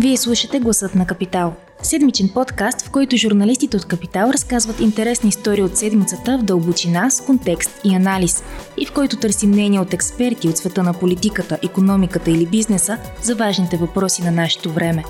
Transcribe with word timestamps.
Вие 0.00 0.16
слушате 0.16 0.60
Гласът 0.60 0.94
на 0.94 1.06
Капитал. 1.06 1.54
Седмичен 1.82 2.28
подкаст, 2.28 2.82
в 2.82 2.90
който 2.90 3.16
журналистите 3.16 3.76
от 3.76 3.84
Капитал 3.84 4.30
разказват 4.30 4.80
интересни 4.80 5.28
истории 5.28 5.62
от 5.62 5.76
седмицата 5.76 6.38
в 6.38 6.42
дълбочина, 6.42 7.10
с 7.10 7.20
контекст 7.20 7.80
и 7.84 7.94
анализ, 7.94 8.42
и 8.76 8.86
в 8.86 8.92
който 8.92 9.16
търсим 9.16 9.50
мнения 9.50 9.82
от 9.82 9.94
експерти 9.94 10.48
от 10.48 10.56
света 10.56 10.82
на 10.82 10.94
политиката, 10.94 11.58
економиката 11.62 12.30
или 12.30 12.46
бизнеса 12.46 12.98
за 13.22 13.34
важните 13.34 13.76
въпроси 13.76 14.22
на 14.22 14.30
нашето 14.30 14.72
време. 14.72 15.04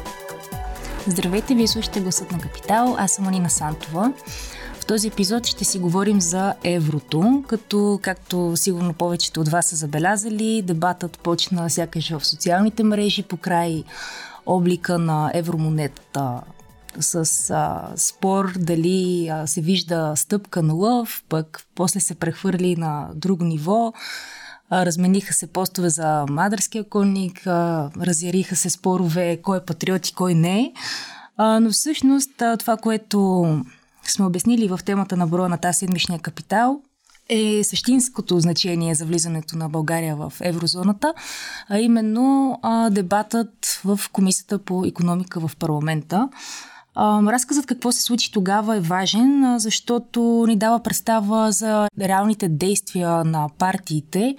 Здравейте, 1.06 1.54
вие 1.54 1.66
слушате 1.66 2.00
Гласът 2.00 2.32
на 2.32 2.38
Капитал, 2.38 2.96
аз 2.98 3.12
съм 3.12 3.28
Анина 3.28 3.48
Сантова. 3.48 4.12
В 4.80 4.86
този 4.86 5.08
епизод 5.08 5.46
ще 5.46 5.64
си 5.64 5.78
говорим 5.78 6.20
за 6.20 6.54
еврото, 6.64 7.42
като, 7.46 7.98
както 8.02 8.52
сигурно 8.56 8.92
повечето 8.92 9.40
от 9.40 9.48
вас 9.48 9.66
са 9.66 9.76
забелязали, 9.76 10.62
дебатът 10.62 11.18
почна 11.18 11.70
сякаш 11.70 12.10
в 12.10 12.26
социалните 12.26 12.82
мрежи 12.82 13.22
по 13.22 13.36
край 13.36 13.84
облика 14.48 14.98
на 14.98 15.30
евромонетата 15.34 16.40
с 17.00 17.50
а, 17.50 17.92
спор 17.96 18.52
дали 18.58 19.28
а, 19.28 19.46
се 19.46 19.60
вижда 19.60 20.12
стъпка 20.16 20.62
на 20.62 20.74
лъв, 20.74 21.24
пък 21.28 21.66
после 21.74 22.00
се 22.00 22.14
прехвърли 22.14 22.76
на 22.76 23.08
друго 23.14 23.44
ниво. 23.44 23.92
А, 24.70 24.86
размениха 24.86 25.34
се 25.34 25.46
постове 25.46 25.88
за 25.88 26.26
Мадърския 26.28 26.84
конник, 26.84 27.46
а, 27.46 27.90
разяриха 28.00 28.56
се 28.56 28.70
спорове 28.70 29.36
кой 29.42 29.58
е 29.58 29.64
патриот 29.64 30.08
и 30.08 30.14
кой 30.14 30.34
не. 30.34 30.72
А, 31.36 31.60
но 31.60 31.70
всъщност 31.70 32.42
а, 32.42 32.56
това, 32.56 32.76
което 32.76 33.46
сме 34.04 34.24
обяснили 34.24 34.68
в 34.68 34.80
темата 34.84 35.16
на 35.16 35.26
броя 35.26 35.48
на 35.48 35.58
тази 35.58 35.78
седмичния 35.78 36.18
капитал, 36.18 36.80
е 37.28 37.64
същинското 37.64 38.40
значение 38.40 38.94
за 38.94 39.04
влизането 39.04 39.58
на 39.58 39.68
България 39.68 40.16
в 40.16 40.32
еврозоната, 40.40 41.14
а 41.68 41.78
именно 41.78 42.58
а, 42.62 42.90
дебатът 42.90 43.80
в 43.84 44.00
Комисията 44.12 44.58
по 44.58 44.84
економика 44.84 45.40
в 45.40 45.56
парламента. 45.56 46.28
Разказът 46.98 47.66
какво 47.66 47.92
се 47.92 48.02
случи 48.02 48.32
тогава 48.32 48.76
е 48.76 48.80
важен, 48.80 49.58
защото 49.58 50.44
ни 50.48 50.56
дава 50.56 50.82
представа 50.82 51.52
за 51.52 51.88
реалните 52.00 52.48
действия 52.48 53.24
на 53.24 53.48
партиите, 53.58 54.36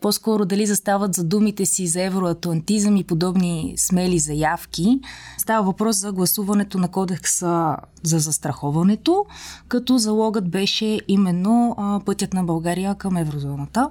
по-скоро 0.00 0.44
дали 0.44 0.66
застават 0.66 1.14
за 1.14 1.24
думите 1.24 1.66
си 1.66 1.86
за 1.86 2.02
евроатлантизъм 2.02 2.96
и 2.96 3.04
подобни 3.04 3.74
смели 3.76 4.18
заявки. 4.18 5.00
Става 5.38 5.62
въпрос 5.62 5.96
за 5.96 6.12
гласуването 6.12 6.78
на 6.78 6.88
кодекса 6.88 7.76
за 8.02 8.18
застраховането, 8.18 9.26
като 9.68 9.98
залогът 9.98 10.50
беше 10.50 11.00
именно 11.08 11.76
пътят 12.06 12.32
на 12.32 12.44
България 12.44 12.94
към 12.94 13.16
еврозоната. 13.16 13.90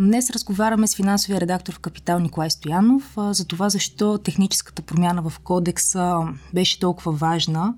Днес 0.00 0.30
разговаряме 0.30 0.86
с 0.86 0.96
финансовия 0.96 1.40
редактор 1.40 1.74
в 1.74 1.78
Капитал 1.78 2.18
Николай 2.18 2.50
Стоянов 2.50 3.16
за 3.16 3.44
това 3.46 3.68
защо 3.68 4.18
техническата 4.18 4.82
промяна 4.82 5.22
в 5.30 5.38
кодекса 5.38 6.18
беше 6.54 6.80
толкова 6.80 7.12
важна 7.12 7.74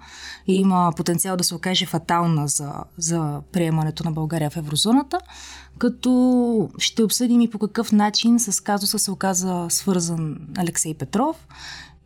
и 0.47 0.55
има 0.55 0.93
потенциал 0.97 1.37
да 1.37 1.45
се 1.45 1.55
окаже 1.55 1.87
фатална 1.87 2.49
за, 2.49 2.73
за 2.99 3.41
приемането 3.53 4.05
на 4.05 4.13
България 4.13 4.51
в 4.51 4.57
еврозоната, 4.57 5.21
като 5.79 6.71
ще 6.79 7.03
обсъдим 7.03 7.41
и 7.41 7.51
по 7.51 7.59
какъв 7.59 7.93
начин 7.93 8.39
с 8.39 8.63
казуса 8.63 8.99
се 8.99 9.11
оказа 9.11 9.67
свързан 9.69 10.37
Алексей 10.57 10.95
Петров 10.95 11.37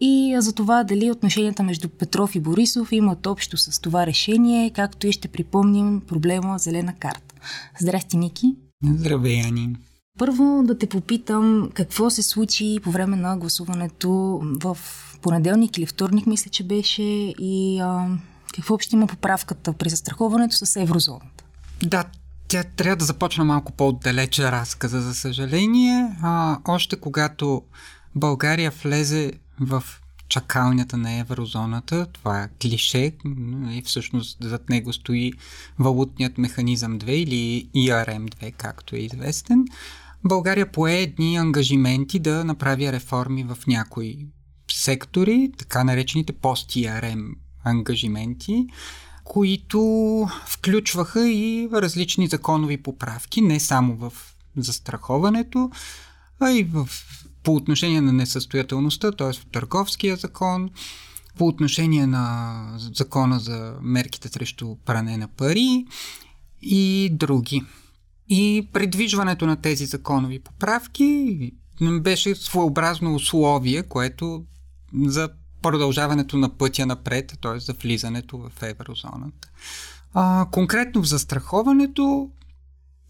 и 0.01 0.37
за 0.39 0.53
това 0.53 0.85
дали 0.85 1.11
отношенията 1.11 1.63
между 1.63 1.89
Петров 1.89 2.35
и 2.35 2.41
Борисов 2.41 2.93
имат 2.93 3.27
общо 3.27 3.57
с 3.57 3.81
това 3.81 4.07
решение, 4.07 4.71
както 4.71 5.07
и 5.07 5.13
ще 5.13 5.29
припомним 5.29 6.01
проблема 6.01 6.59
зелена 6.59 6.95
карта. 6.99 7.35
Здрасти, 7.81 8.17
Ники! 8.17 8.57
Здравей, 8.85 9.41
Ани! 9.41 9.77
Първо 10.19 10.63
да 10.65 10.79
те 10.79 10.87
попитам 10.87 11.71
какво 11.75 12.11
се 12.11 12.23
случи 12.23 12.79
по 12.83 12.91
време 12.91 13.17
на 13.17 13.37
гласуването 13.37 14.41
в 14.43 14.79
понеделник 15.23 15.79
или 15.79 15.87
вторник, 15.87 16.27
мисля, 16.27 16.51
че 16.51 16.65
беше, 16.65 17.03
и 17.39 17.81
а, 17.81 18.09
какво 18.55 18.79
ще 18.79 18.97
има 18.97 19.07
поправката 19.07 19.73
при 19.73 19.89
застраховането 19.89 20.57
с 20.57 20.81
еврозоната? 20.81 21.45
Да, 21.83 22.05
тя 22.49 22.65
трябва 22.65 22.97
да 22.97 23.05
започна 23.05 23.45
малко 23.45 23.73
по-отдалече 23.73 24.53
разказа, 24.53 25.01
за 25.01 25.15
съжаление. 25.15 26.17
А, 26.23 26.59
още 26.65 26.97
когато 26.97 27.63
България 28.15 28.73
влезе 28.83 29.33
в 29.61 29.85
чакалнята 30.29 30.97
на 30.97 31.13
еврозоната, 31.13 32.07
това 32.07 32.43
е 32.43 32.49
клише 32.63 33.13
и 33.71 33.83
всъщност 33.85 34.39
зад 34.41 34.69
него 34.69 34.93
стои 34.93 35.33
валутният 35.79 36.39
механизъм 36.39 36.99
2 36.99 37.09
или 37.09 37.69
IRM2, 37.75 38.53
както 38.53 38.97
е 38.97 38.99
известен. 38.99 39.65
България 40.25 40.73
пое 40.73 40.95
едни 40.95 41.37
ангажименти 41.37 42.19
да 42.19 42.45
направи 42.45 42.93
реформи 42.93 43.45
в 43.45 43.59
някои 43.67 44.27
сектори, 44.73 45.53
така 45.59 45.85
наречените 45.85 46.33
пост-ИРМ 46.33 47.35
ангажименти, 47.65 48.67
които 49.25 49.81
включваха 50.47 51.29
и 51.31 51.69
различни 51.73 52.27
законови 52.27 52.83
поправки, 52.83 53.41
не 53.41 53.61
само 53.61 53.97
в 53.97 54.13
застраховането, 54.57 55.71
а 56.41 56.51
и 56.51 56.63
в, 56.63 56.89
по 57.43 57.55
отношение 57.55 58.01
на 58.01 58.13
несъстоятелността, 58.13 59.13
т.е. 59.13 59.33
в 59.33 59.47
търговския 59.47 60.17
закон, 60.17 60.71
по 61.39 61.47
отношение 61.47 62.07
на 62.07 62.65
закона 62.79 63.41
за 63.41 63.75
мерките 63.83 64.29
срещу 64.29 64.77
пране 64.85 65.17
на 65.17 65.29
пари 65.29 65.87
и 66.63 67.11
други. 67.13 67.63
И 68.29 68.69
предвижването 68.73 69.47
на 69.47 69.57
тези 69.57 69.87
законови 69.87 70.39
поправки 70.39 71.53
беше 72.01 72.35
своеобразно 72.35 73.15
условие, 73.15 73.83
което 73.83 74.45
за 75.05 75.29
продължаването 75.63 76.37
на 76.37 76.49
пътя 76.49 76.87
напред, 76.87 77.39
т.е. 77.43 77.59
за 77.59 77.73
влизането 77.73 78.39
в 78.39 78.63
еврозоната. 78.63 79.49
А, 80.15 80.47
конкретно 80.51 81.03
в 81.03 81.09
застраховането, 81.09 82.31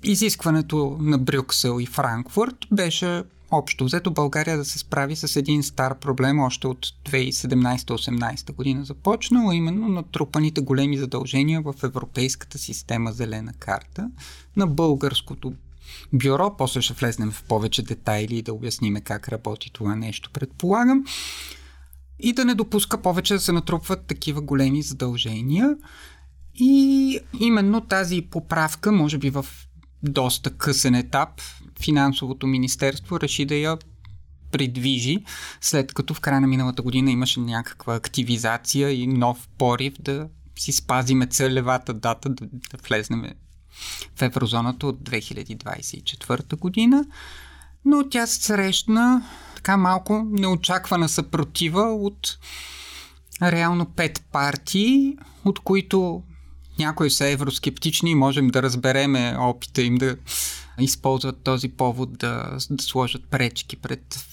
изискването 0.05 0.97
на 1.01 1.19
Брюксел 1.19 1.81
и 1.81 1.87
Франкфурт 1.87 2.57
беше 2.73 3.23
общо 3.59 3.85
взето 3.85 4.11
България 4.11 4.57
да 4.57 4.65
се 4.65 4.79
справи 4.79 5.17
с 5.17 5.37
един 5.37 5.63
стар 5.63 5.99
проблем 5.99 6.41
още 6.41 6.67
от 6.67 6.87
2017-18 6.87 8.53
година 8.53 8.85
започнало, 8.85 9.53
именно 9.53 9.89
натрупаните 9.89 10.61
големи 10.61 10.99
задължения 10.99 11.63
в 11.63 11.75
Европейската 11.83 12.59
система 12.59 13.13
Зелена 13.13 13.53
карта 13.59 14.11
на 14.57 14.67
българското 14.67 15.53
бюро. 16.13 16.57
После 16.59 16.83
ще 16.83 16.95
влезнем 16.95 17.31
в 17.31 17.43
повече 17.43 17.83
детайли 17.83 18.37
и 18.37 18.43
да 18.43 18.53
обясниме 18.53 19.01
как 19.01 19.29
работи 19.29 19.71
това 19.73 19.97
нещо, 19.97 20.31
предполагам. 20.33 21.05
И 22.19 22.33
да 22.33 22.45
не 22.45 22.55
допуска 22.55 23.03
повече 23.03 23.35
да 23.35 23.41
се 23.41 23.53
натрупват 23.53 24.07
такива 24.07 24.41
големи 24.41 24.83
задължения. 24.83 25.77
И 26.55 27.19
именно 27.41 27.81
тази 27.81 28.23
поправка, 28.31 28.93
може 28.93 29.19
би 29.19 29.31
в 29.31 29.47
доста 30.03 30.51
късен 30.51 30.95
етап, 30.95 31.41
финансовото 31.85 32.47
министерство 32.47 33.21
реши 33.21 33.45
да 33.45 33.55
я 33.55 33.79
придвижи, 34.53 35.25
след 35.61 35.95
като 35.95 36.15
в 36.15 36.21
края 36.21 36.41
на 36.41 36.47
миналата 36.47 36.83
година 36.83 37.11
имаше 37.11 37.41
някаква 37.41 37.95
активизация 37.95 38.91
и 38.91 39.07
нов 39.07 39.49
порив 39.59 39.95
да 40.01 40.29
си 40.59 40.73
спазиме 40.73 41.27
целевата 41.27 41.95
дата 41.95 42.29
да, 42.29 42.47
да 42.47 42.79
влезнем 42.89 43.25
в 44.17 44.23
еврозоната 44.23 44.87
от 44.87 45.01
2024 45.01 46.57
година. 46.57 47.05
Но 47.85 48.09
тя 48.09 48.27
срещна 48.27 49.23
така 49.57 49.77
малко 49.77 50.27
неочаквана 50.31 51.09
съпротива 51.09 51.83
от 51.83 52.39
реално 53.43 53.87
пет 53.87 54.25
партии, 54.33 55.17
от 55.45 55.59
които 55.59 56.23
някои 56.79 57.11
са 57.11 57.29
евроскептични 57.29 58.11
и 58.11 58.15
можем 58.15 58.49
да 58.49 58.63
разбереме 58.63 59.37
опита 59.39 59.83
им 59.83 59.95
да 59.95 60.17
използват 60.81 61.43
този 61.43 61.69
повод 61.69 62.19
да, 62.19 62.59
да 62.71 62.83
сложат 62.83 63.25
пречки 63.31 63.77
пред 63.77 64.27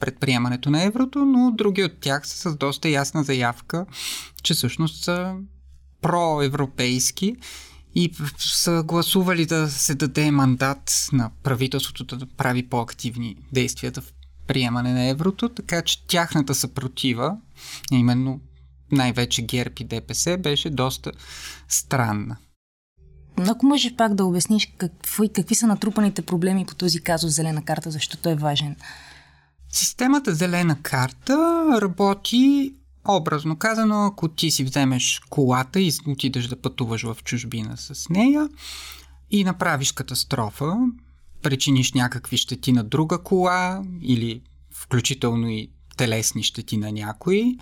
предприемането 0.00 0.70
на 0.70 0.82
еврото, 0.82 1.24
но 1.24 1.50
други 1.50 1.84
от 1.84 1.98
тях 2.00 2.28
са 2.28 2.50
с 2.50 2.56
доста 2.56 2.88
ясна 2.88 3.24
заявка, 3.24 3.86
че 4.42 4.54
всъщност 4.54 5.04
са 5.04 5.34
проевропейски 6.00 7.36
и 7.94 8.12
са 8.38 8.82
гласували 8.86 9.46
да 9.46 9.68
се 9.68 9.94
даде 9.94 10.30
мандат 10.30 11.08
на 11.12 11.30
правителството 11.42 12.16
да 12.16 12.26
прави 12.26 12.68
по-активни 12.68 13.36
действия 13.52 13.92
в 13.96 14.12
приемане 14.46 14.92
на 14.92 15.08
еврото, 15.08 15.48
така 15.48 15.82
че 15.82 16.06
тяхната 16.06 16.54
съпротива, 16.54 17.36
именно 17.92 18.40
най-вече 18.92 19.42
ГЕРБ 19.42 19.74
и 19.80 19.84
ДПС, 19.84 20.38
беше 20.38 20.70
доста 20.70 21.12
странна. 21.68 22.36
Ако 23.36 23.66
можеш 23.66 23.96
пак 23.96 24.14
да 24.14 24.24
обясниш 24.24 24.72
какво 24.78 25.24
какви 25.34 25.54
са 25.54 25.66
натрупаните 25.66 26.22
проблеми 26.22 26.66
по 26.66 26.74
този 26.74 27.00
казус 27.00 27.34
Зелена 27.34 27.64
карта, 27.64 27.90
защото 27.90 28.28
е 28.28 28.34
важен. 28.34 28.76
Системата 29.68 30.34
Зелена 30.34 30.82
карта 30.82 31.66
работи 31.82 32.74
образно 33.08 33.56
казано, 33.56 34.06
ако 34.06 34.28
ти 34.28 34.50
си 34.50 34.64
вземеш 34.64 35.20
колата 35.30 35.80
и 35.80 35.92
отидеш 36.06 36.46
да 36.46 36.60
пътуваш 36.60 37.02
в 37.02 37.16
чужбина 37.24 37.76
с 37.76 38.08
нея 38.08 38.48
и 39.30 39.44
направиш 39.44 39.92
катастрофа, 39.92 40.76
причиниш 41.42 41.92
някакви 41.92 42.36
щети 42.36 42.72
на 42.72 42.84
друга 42.84 43.18
кола 43.18 43.82
или 44.02 44.42
включително 44.70 45.48
и 45.48 45.70
телесни 45.96 46.42
щети 46.42 46.76
на 46.76 46.92
някои, 46.92 47.58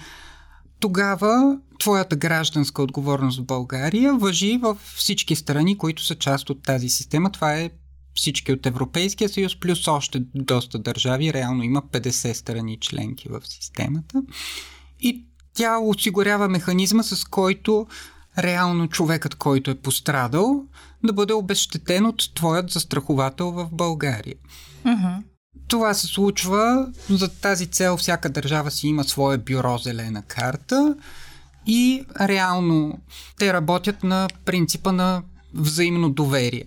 тогава 0.80 1.58
твоята 1.78 2.16
гражданска 2.16 2.82
отговорност 2.82 3.40
в 3.40 3.44
България 3.44 4.14
въжи 4.14 4.58
във 4.62 4.78
всички 4.96 5.36
страни, 5.36 5.78
които 5.78 6.04
са 6.04 6.14
част 6.14 6.50
от 6.50 6.62
тази 6.62 6.88
система. 6.88 7.32
Това 7.32 7.54
е 7.54 7.70
всички 8.14 8.52
от 8.52 8.66
Европейския 8.66 9.28
съюз, 9.28 9.60
плюс 9.60 9.88
още 9.88 10.22
доста 10.34 10.78
държави. 10.78 11.32
Реално 11.32 11.62
има 11.62 11.82
50 11.82 12.32
страни 12.32 12.78
членки 12.80 13.28
в 13.28 13.40
системата. 13.44 14.22
И 15.00 15.24
тя 15.54 15.78
осигурява 15.78 16.48
механизма, 16.48 17.02
с 17.02 17.24
който 17.24 17.86
реално 18.38 18.88
човекът, 18.88 19.34
който 19.34 19.70
е 19.70 19.74
пострадал, 19.74 20.64
да 21.04 21.12
бъде 21.12 21.32
обещетен 21.32 22.06
от 22.06 22.34
твоят 22.34 22.70
застраховател 22.70 23.50
в 23.50 23.68
България. 23.72 24.36
Mm-hmm. 24.84 25.22
Това 25.70 25.94
се 25.94 26.06
случва 26.06 26.92
за 27.10 27.28
тази 27.28 27.66
цел. 27.66 27.96
Всяка 27.96 28.30
държава 28.30 28.70
си 28.70 28.86
има 28.88 29.04
своя 29.04 29.38
бюро 29.38 29.78
зелена 29.78 30.22
карта 30.22 30.94
и 31.66 32.04
реално 32.20 32.98
те 33.38 33.52
работят 33.52 34.02
на 34.02 34.28
принципа 34.44 34.92
на 34.92 35.22
взаимно 35.54 36.10
доверие. 36.10 36.64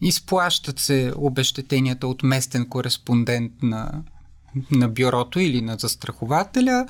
Изплащат 0.00 0.78
се 0.78 1.12
обещетенията 1.16 2.06
от 2.06 2.22
местен 2.22 2.68
кореспондент 2.68 3.52
на, 3.62 4.02
на 4.70 4.88
бюрото 4.88 5.40
или 5.40 5.60
на 5.60 5.76
застрахователя. 5.76 6.86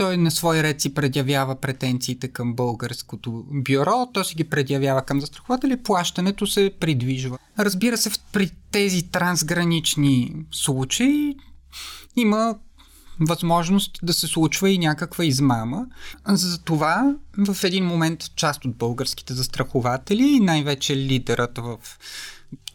Той 0.00 0.16
на 0.16 0.30
свой 0.30 0.62
ред 0.62 0.80
си 0.80 0.94
предявява 0.94 1.56
претенциите 1.56 2.28
към 2.28 2.54
българското 2.54 3.44
бюро, 3.50 4.08
то 4.12 4.24
си 4.24 4.34
ги 4.34 4.44
предявява 4.44 5.02
към 5.02 5.20
застрахователя 5.20 5.72
и 5.72 5.82
плащането 5.82 6.46
се 6.46 6.72
придвижва. 6.80 7.38
Разбира 7.58 7.98
се, 7.98 8.10
при 8.32 8.50
тези 8.70 9.02
трансгранични 9.02 10.34
случаи 10.50 11.36
има 12.16 12.54
възможност 13.20 13.98
да 14.02 14.12
се 14.12 14.26
случва 14.26 14.70
и 14.70 14.78
някаква 14.78 15.24
измама. 15.24 15.86
Затова 16.28 17.14
в 17.38 17.64
един 17.64 17.84
момент 17.84 18.24
част 18.36 18.64
от 18.64 18.76
българските 18.76 19.34
застрахователи 19.34 20.40
най-вече 20.40 20.96
лидерът 20.96 21.58
в 21.58 21.78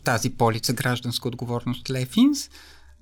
тази 0.03 0.29
полица 0.29 0.73
гражданска 0.73 1.27
отговорност 1.27 1.89
Лефинс 1.89 2.49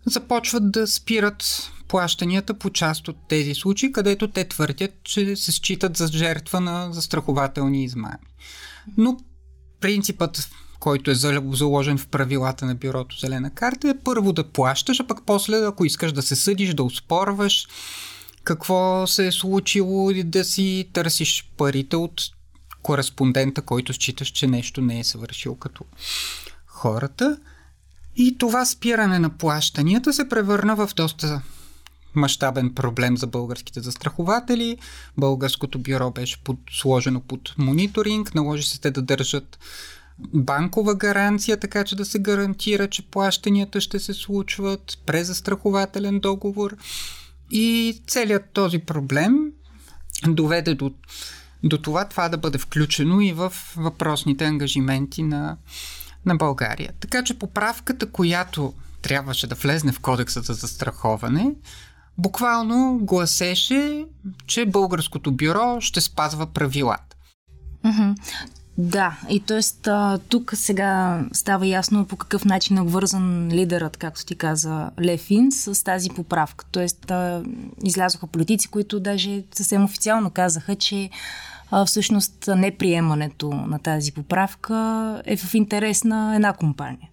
започват 0.06 0.72
да 0.72 0.88
спират 0.88 1.72
плащанията 1.88 2.54
по 2.54 2.70
част 2.70 3.08
от 3.08 3.18
тези 3.30 3.54
случаи, 3.54 3.92
където 3.92 4.28
те 4.28 4.48
твърдят, 4.48 4.92
че 5.04 5.36
се 5.36 5.52
считат 5.52 5.98
за 5.98 6.08
жертва 6.08 6.62
на 6.62 6.94
застрахователни 6.94 7.84
измами. 7.84 8.16
Но 8.98 9.18
принципът, 9.80 10.50
който 10.80 11.12
е 11.12 11.16
заложен 11.52 11.98
в 11.98 12.08
правилата 12.08 12.66
на 12.66 12.76
бюрото 12.76 13.20
Зелена 13.20 13.50
карта 13.50 13.90
е 13.90 14.00
първо 14.04 14.34
да 14.34 14.44
плащаш, 14.44 15.00
а 15.00 15.08
пък 15.08 15.20
после, 15.26 15.58
ако 15.58 15.86
искаш 15.86 16.12
да 16.12 16.22
се 16.22 16.36
съдиш, 16.36 16.74
да 16.74 16.84
успорваш 16.84 17.68
какво 18.44 19.08
се 19.08 19.28
е 19.28 19.32
случило 19.32 20.12
и 20.12 20.24
да 20.24 20.44
си 20.44 20.90
търсиш 20.94 21.52
парите 21.58 21.96
от 21.96 22.22
кореспондента, 22.82 23.62
който 23.62 23.94
считаш, 23.94 24.28
че 24.28 24.48
нещо 24.48 24.82
не 24.82 25.00
е 25.00 25.04
свършил 25.04 25.56
като 25.56 25.86
хората. 26.66 27.38
И 28.16 28.38
това 28.38 28.66
спиране 28.66 29.20
на 29.20 29.30
плащанията 29.30 30.14
се 30.14 30.30
превърна 30.30 30.76
в 30.76 30.90
доста 30.96 31.42
мащабен 32.16 32.74
проблем 32.74 33.18
за 33.18 33.28
българските 33.28 33.82
застрахователи. 33.82 34.78
Българското 35.18 35.80
бюро 35.80 36.12
беше 36.12 36.44
под, 36.44 36.60
сложено 36.72 37.22
под 37.22 37.54
мониторинг, 37.58 38.36
наложи 38.36 38.64
се 38.64 38.82
те 38.82 38.92
да 38.92 39.02
държат 39.02 39.60
банкова 40.34 40.96
гаранция, 40.96 41.58
така 41.58 41.84
че 41.84 41.96
да 41.96 42.06
се 42.06 42.20
гарантира, 42.20 42.88
че 42.88 43.08
плащанията 43.08 43.82
ще 43.82 44.00
се 44.00 44.14
случват, 44.14 44.98
през 45.06 45.28
застрахователен 45.28 46.20
договор. 46.20 46.76
И 47.52 47.98
целият 48.08 48.50
този 48.54 48.80
проблем 48.80 49.36
доведе 50.28 50.76
до, 50.76 50.92
до 51.64 51.78
това 51.78 52.06
това 52.06 52.30
да 52.30 52.38
бъде 52.38 52.58
включено 52.58 53.22
и 53.22 53.34
в 53.34 53.54
въпросните 53.78 54.46
ангажименти 54.46 55.24
на 55.24 55.58
на 56.26 56.36
България. 56.36 56.94
Така 57.00 57.24
че 57.24 57.40
поправката, 57.40 58.12
която 58.12 58.74
трябваше 59.02 59.48
да 59.48 59.56
влезне 59.56 59.92
в 59.92 60.00
кодекса 60.00 60.42
за 60.42 60.54
застраховане, 60.54 61.52
буквално 62.18 63.00
гласеше, 63.02 64.06
че 64.48 64.66
българското 64.66 65.32
бюро 65.32 65.78
ще 65.82 66.02
спазва 66.02 66.46
правилата. 66.48 67.16
Mm-hmm. 67.86 68.16
Да, 68.78 69.18
и 69.30 69.40
т.е. 69.40 69.62
тук 70.30 70.52
сега 70.56 71.22
става 71.34 71.68
ясно 71.68 72.06
по 72.06 72.18
какъв 72.18 72.46
начин 72.46 72.78
е 72.78 72.82
обвързан 72.82 73.50
лидерът, 73.52 73.98
както 73.98 74.26
ти 74.26 74.36
каза, 74.36 74.90
Лефин, 75.02 75.52
с 75.52 75.84
тази 75.84 76.10
поправка. 76.10 76.66
Тоест, 76.72 77.12
излязоха 77.84 78.28
политици, 78.28 78.68
които 78.68 79.00
даже 79.00 79.44
съвсем 79.56 79.84
официално 79.84 80.30
казаха, 80.32 80.76
че 80.76 81.10
всъщност 81.86 82.48
неприемането 82.48 83.54
на 83.54 83.80
тази 83.80 84.12
поправка 84.12 85.22
е 85.26 85.38
в 85.38 85.54
интерес 85.54 86.04
на 86.04 86.36
една 86.36 86.54
компания. 86.54 87.10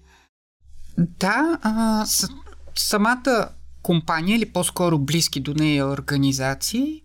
Да, 0.99 1.59
а, 1.63 2.07
с, 2.07 2.29
самата 2.77 3.49
компания 3.83 4.37
или 4.37 4.53
по-скоро 4.53 4.99
близки 4.99 5.41
до 5.41 5.55
нея 5.55 5.87
организации 5.87 7.03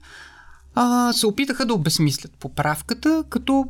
а, 0.76 1.14
се 1.14 1.28
опитаха 1.28 1.66
да 1.66 1.74
обезмислят 1.74 2.32
поправката, 2.40 3.24
като 3.30 3.66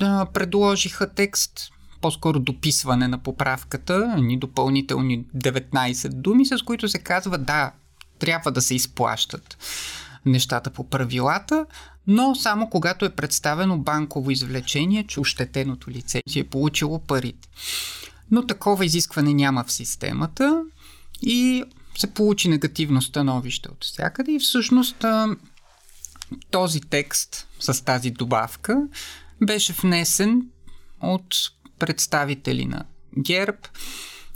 а, 0.00 0.26
предложиха 0.26 1.14
текст, 1.14 1.70
по-скоро 2.00 2.40
дописване 2.40 3.08
на 3.08 3.18
поправката, 3.18 4.16
ни 4.16 4.38
допълнителни 4.38 5.24
19 5.36 6.08
думи, 6.08 6.46
с 6.46 6.62
които 6.62 6.88
се 6.88 6.98
казва 6.98 7.38
да, 7.38 7.72
трябва 8.18 8.52
да 8.52 8.62
се 8.62 8.74
изплащат 8.74 9.58
нещата 10.26 10.70
по 10.70 10.88
правилата, 10.88 11.66
но 12.06 12.34
само 12.34 12.70
когато 12.70 13.04
е 13.04 13.14
представено 13.14 13.78
банково 13.78 14.30
извлечение, 14.30 15.04
че 15.06 15.20
ощетеното 15.20 15.90
лице 15.90 16.22
си 16.28 16.38
е 16.38 16.44
получило 16.44 16.98
парите. 16.98 17.48
Но 18.30 18.46
такова 18.46 18.84
изискване 18.84 19.34
няма 19.34 19.64
в 19.64 19.72
системата 19.72 20.62
и 21.22 21.64
се 21.98 22.06
получи 22.06 22.48
негативно 22.48 23.02
становище 23.02 23.68
от 23.68 23.84
всякъде 23.84 24.32
и 24.32 24.38
всъщност 24.38 25.04
този 26.50 26.80
текст 26.80 27.48
с 27.60 27.84
тази 27.84 28.10
добавка 28.10 28.82
беше 29.42 29.72
внесен 29.72 30.46
от 31.00 31.34
представители 31.78 32.64
на 32.64 32.84
ГЕРБ, 33.18 33.58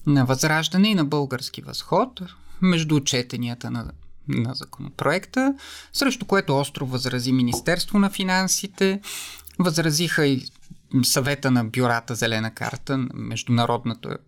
на 0.07 0.27
Възраждане 0.27 0.89
и 0.89 0.95
на 0.95 1.05
Български 1.05 1.63
възход 1.63 2.21
между 2.63 3.01
четенията 3.01 3.71
на 3.71 3.91
на 4.29 4.55
законопроекта, 4.55 5.55
срещу 5.93 6.27
което 6.27 6.59
остро 6.59 6.87
възрази 6.87 7.33
Министерство 7.33 7.99
на 7.99 8.11
финансите, 8.11 9.01
възразиха 9.59 10.27
и 10.27 10.45
съвета 11.03 11.51
на 11.51 11.65
бюрата 11.65 12.15
Зелена 12.15 12.55
карта, 12.55 12.99
международната 13.15 14.19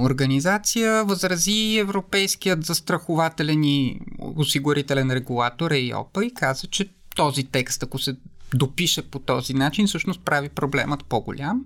организация, 0.00 1.04
възрази 1.04 1.76
Европейският 1.78 2.64
застрахователен 2.64 3.64
и 3.64 4.00
осигурителен 4.18 5.10
регулатор 5.10 5.70
ЕИОПА 5.70 6.24
и 6.24 6.34
каза, 6.34 6.66
че 6.66 6.88
този 7.16 7.44
текст, 7.44 7.82
ако 7.82 7.98
се 7.98 8.16
допише 8.54 9.02
по 9.10 9.18
този 9.18 9.54
начин, 9.54 9.86
всъщност 9.86 10.20
прави 10.20 10.48
проблемът 10.48 11.04
по-голям. 11.04 11.64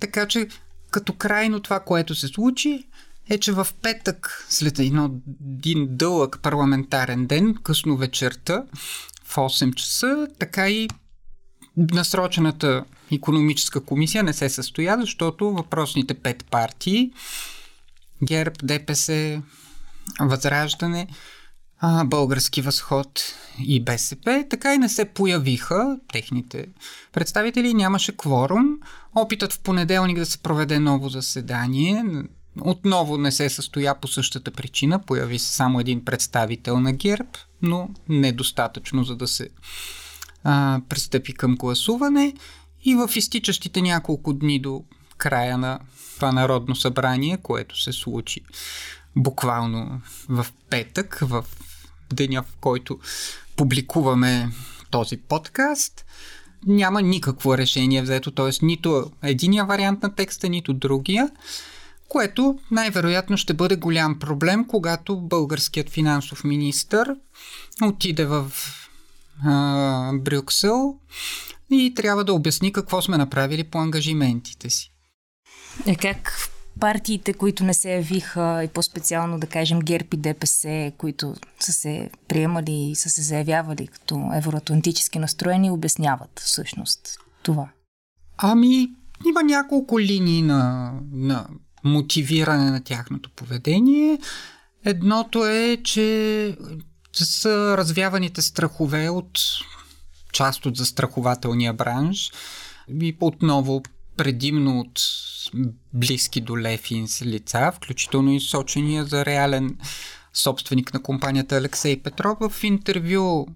Така 0.00 0.26
че 0.26 0.48
като 0.90 1.12
крайно 1.12 1.60
това, 1.60 1.80
което 1.80 2.14
се 2.14 2.28
случи, 2.28 2.86
е, 3.28 3.38
че 3.38 3.52
в 3.52 3.66
петък, 3.82 4.46
след 4.48 4.78
един 4.78 5.86
дълъг 5.90 6.38
парламентарен 6.42 7.26
ден, 7.26 7.54
късно 7.62 7.96
вечерта, 7.96 8.64
в 9.24 9.36
8 9.36 9.74
часа, 9.74 10.28
така 10.38 10.68
и 10.68 10.88
насрочената 11.76 12.84
економическа 13.12 13.84
комисия 13.84 14.22
не 14.22 14.32
се 14.32 14.48
състоя, 14.48 14.96
защото 15.00 15.50
въпросните 15.50 16.14
пет 16.14 16.44
партии 16.44 17.12
ГЕРБ, 18.24 18.54
ДПС, 18.62 19.42
Възраждане, 20.20 21.06
Български 22.04 22.62
възход 22.62 23.34
и 23.58 23.84
БСП, 23.84 24.44
така 24.50 24.74
и 24.74 24.78
не 24.78 24.88
се 24.88 25.04
появиха 25.04 25.98
техните 26.12 26.66
представители, 27.12 27.74
нямаше 27.74 28.16
кворум. 28.16 28.64
Опитът 29.14 29.52
в 29.52 29.60
понеделник 29.60 30.18
да 30.18 30.26
се 30.26 30.38
проведе 30.38 30.78
ново 30.78 31.08
заседание 31.08 32.04
отново 32.60 33.18
не 33.18 33.32
се 33.32 33.48
състоя 33.48 34.00
по 34.00 34.08
същата 34.08 34.50
причина. 34.50 34.98
Появи 34.98 35.38
се 35.38 35.52
само 35.52 35.80
един 35.80 36.04
представител 36.04 36.80
на 36.80 36.92
ГЕРБ, 36.92 37.28
но 37.62 37.88
недостатъчно, 38.08 39.04
за 39.04 39.16
да 39.16 39.28
се 39.28 39.48
а, 40.44 40.80
пристъпи 40.88 41.32
към 41.32 41.54
гласуване. 41.54 42.34
И 42.84 42.94
в 42.94 43.10
изтичащите 43.16 43.82
няколко 43.82 44.32
дни 44.32 44.60
до 44.60 44.84
края 45.16 45.58
на 45.58 45.78
това 46.14 46.32
народно 46.32 46.76
събрание, 46.76 47.36
което 47.36 47.82
се 47.82 47.92
случи 47.92 48.40
буквално 49.16 50.00
в 50.28 50.46
петък, 50.70 51.18
в 51.22 51.44
деня, 52.12 52.42
в 52.42 52.56
който 52.60 52.98
публикуваме 53.56 54.48
този 54.90 55.16
подкаст, 55.16 56.04
няма 56.66 57.02
никакво 57.02 57.58
решение 57.58 58.02
взето, 58.02 58.30
т.е. 58.30 58.64
нито 58.66 59.10
единия 59.22 59.64
вариант 59.64 60.02
на 60.02 60.14
текста, 60.14 60.48
нито 60.48 60.72
другия 60.72 61.30
което 62.10 62.58
най-вероятно 62.70 63.36
ще 63.36 63.54
бъде 63.54 63.76
голям 63.76 64.18
проблем, 64.18 64.66
когато 64.66 65.20
българският 65.20 65.90
финансов 65.90 66.44
министр 66.44 67.16
отиде 67.82 68.24
в 68.24 68.52
а, 69.44 70.12
Брюксел 70.14 70.98
и 71.70 71.94
трябва 71.96 72.24
да 72.24 72.32
обясни 72.32 72.72
какво 72.72 73.02
сме 73.02 73.18
направили 73.18 73.64
по 73.64 73.78
ангажиментите 73.78 74.70
си. 74.70 74.92
Е 75.86 75.96
как 75.96 76.50
партиите, 76.80 77.32
които 77.32 77.64
не 77.64 77.74
се 77.74 77.94
явиха 77.94 78.62
и 78.64 78.68
по-специално 78.68 79.38
да 79.38 79.46
кажем 79.46 79.80
ГЕРБ 79.80 80.08
и 80.12 80.16
ДПС, 80.16 80.92
които 80.98 81.34
са 81.60 81.72
се 81.72 82.10
приемали 82.28 82.90
и 82.90 82.96
са 82.96 83.10
се 83.10 83.22
заявявали 83.22 83.86
като 83.86 84.30
евроатлантически 84.34 85.18
настроени, 85.18 85.70
обясняват 85.70 86.40
всъщност 86.44 87.18
това? 87.42 87.68
Ами, 88.38 88.88
има 89.28 89.42
няколко 89.42 90.00
линии 90.00 90.42
на, 90.42 90.92
на 91.12 91.46
мотивиране 91.84 92.70
на 92.70 92.84
тяхното 92.84 93.30
поведение. 93.30 94.18
Едното 94.84 95.46
е, 95.46 95.78
че 95.84 96.56
са 97.12 97.76
развяваните 97.78 98.42
страхове 98.42 99.08
от 99.08 99.40
част 100.32 100.66
от 100.66 100.76
застрахователния 100.76 101.72
бранш 101.72 102.32
и 103.00 103.16
отново 103.20 103.82
предимно 104.16 104.80
от 104.80 105.00
близки 105.92 106.40
до 106.40 106.58
Лефинс 106.58 107.22
лица, 107.22 107.72
включително 107.74 108.32
и 108.32 108.40
сочения 108.40 109.04
за 109.04 109.24
реален 109.24 109.78
собственик 110.34 110.94
на 110.94 111.02
компанията 111.02 111.56
Алексей 111.56 112.02
Петров 112.02 112.38
в 112.50 112.64
интервю 112.64 113.46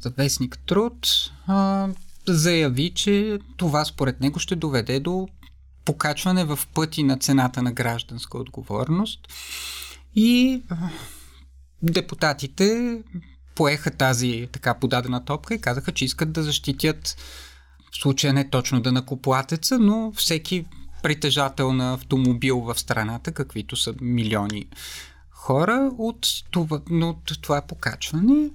за 0.00 0.10
Вестник 0.10 0.58
Труд 0.66 1.08
заяви, 2.28 2.92
че 2.94 3.38
това 3.56 3.84
според 3.84 4.20
него 4.20 4.38
ще 4.38 4.56
доведе 4.56 5.00
до 5.00 5.28
покачване 5.90 6.44
в 6.44 6.58
пъти 6.74 7.02
на 7.02 7.18
цената 7.18 7.62
на 7.62 7.72
гражданска 7.72 8.38
отговорност. 8.38 9.20
И 10.14 10.62
депутатите 11.82 12.98
поеха 13.54 13.90
тази 13.90 14.48
така 14.52 14.74
подадена 14.74 15.24
топка 15.24 15.54
и 15.54 15.60
казаха, 15.60 15.92
че 15.92 16.04
искат 16.04 16.32
да 16.32 16.42
защитят 16.42 17.16
в 17.92 17.96
случая 17.96 18.32
не 18.32 18.50
точно 18.50 18.80
да 18.80 18.92
накоплатеца, 18.92 19.78
но 19.78 20.12
всеки 20.12 20.64
притежател 21.02 21.72
на 21.72 21.92
автомобил 21.92 22.60
в 22.60 22.78
страната, 22.78 23.32
каквито 23.32 23.76
са 23.76 23.94
милиони 24.00 24.66
хора, 25.30 25.90
от 25.98 26.26
това, 26.50 26.80
от 26.90 27.42
това 27.42 27.62
покачване 27.62 28.50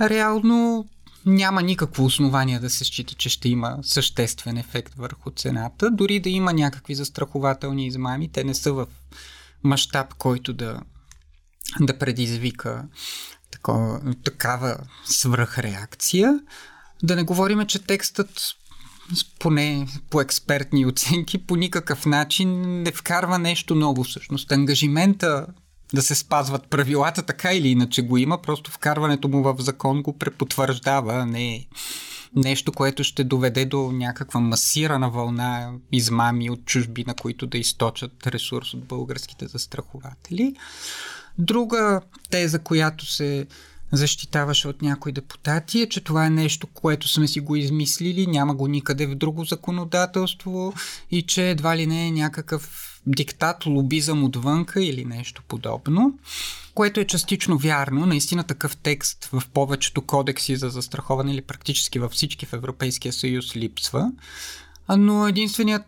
реално 0.00 0.88
няма 1.26 1.62
никакво 1.62 2.04
основание 2.04 2.58
да 2.58 2.70
се 2.70 2.84
счита, 2.84 3.14
че 3.14 3.28
ще 3.28 3.48
има 3.48 3.78
съществен 3.82 4.56
ефект 4.56 4.94
върху 4.94 5.30
цената. 5.30 5.90
Дори 5.90 6.20
да 6.20 6.28
има 6.28 6.52
някакви 6.52 6.94
застрахователни 6.94 7.86
измами, 7.86 8.32
те 8.32 8.44
не 8.44 8.54
са 8.54 8.72
в 8.72 8.86
мащаб, 9.64 10.14
който 10.14 10.52
да, 10.52 10.80
да 11.80 11.98
предизвика 11.98 12.84
такова, 13.50 14.14
такава 14.24 14.76
свръхреакция. 15.04 16.40
Да 17.02 17.16
не 17.16 17.22
говорим, 17.22 17.66
че 17.66 17.86
текстът 17.86 18.40
поне 19.38 19.86
по 20.10 20.20
експертни 20.20 20.86
оценки, 20.86 21.46
по 21.46 21.56
никакъв 21.56 22.06
начин 22.06 22.60
не 22.82 22.92
вкарва 22.92 23.38
нещо 23.38 23.74
ново 23.74 24.04
всъщност. 24.04 24.52
Ангажимента 24.52 25.46
да 25.94 26.02
се 26.02 26.14
спазват 26.14 26.70
правилата, 26.70 27.22
така 27.22 27.52
или 27.52 27.68
иначе 27.68 28.02
го 28.02 28.16
има, 28.16 28.42
просто 28.42 28.70
вкарването 28.70 29.28
му 29.28 29.42
в 29.42 29.56
закон 29.58 30.02
го 30.02 30.18
препотвърждава, 30.18 31.26
не 31.26 31.66
нещо, 32.36 32.72
което 32.72 33.04
ще 33.04 33.24
доведе 33.24 33.64
до 33.64 33.92
някаква 33.92 34.40
масирана 34.40 35.10
вълна 35.10 35.72
измами 35.92 36.50
от 36.50 36.64
чужби, 36.64 37.04
на 37.06 37.14
които 37.14 37.46
да 37.46 37.58
източат 37.58 38.26
ресурс 38.26 38.74
от 38.74 38.84
българските 38.84 39.46
застрахователи. 39.46 40.56
Друга 41.38 42.00
теза, 42.30 42.58
която 42.58 43.06
се 43.06 43.46
защитаваше 43.92 44.68
от 44.68 44.82
някои 44.82 45.12
депутати, 45.12 45.80
е, 45.80 45.88
че 45.88 46.00
това 46.00 46.26
е 46.26 46.30
нещо, 46.30 46.66
което 46.66 47.08
сме 47.08 47.28
си 47.28 47.40
го 47.40 47.56
измислили, 47.56 48.26
няма 48.26 48.54
го 48.54 48.68
никъде 48.68 49.06
в 49.06 49.14
друго 49.14 49.44
законодателство 49.44 50.74
и 51.10 51.22
че 51.22 51.50
едва 51.50 51.76
ли 51.76 51.86
не 51.86 52.06
е 52.06 52.10
някакъв 52.10 52.89
диктат, 53.06 53.66
лобизъм 53.66 54.24
отвънка 54.24 54.84
или 54.84 55.04
нещо 55.04 55.42
подобно, 55.48 56.18
което 56.74 57.00
е 57.00 57.06
частично 57.06 57.58
вярно. 57.58 58.06
Наистина 58.06 58.44
такъв 58.44 58.76
текст 58.76 59.24
в 59.24 59.42
повечето 59.54 60.02
кодекси 60.02 60.56
за 60.56 60.68
застраховане 60.68 61.32
или 61.32 61.42
практически 61.42 61.98
във 61.98 62.12
всички 62.12 62.46
в 62.46 62.52
Европейския 62.52 63.12
съюз 63.12 63.56
липсва. 63.56 64.12
Но 64.96 65.28
единственият 65.28 65.82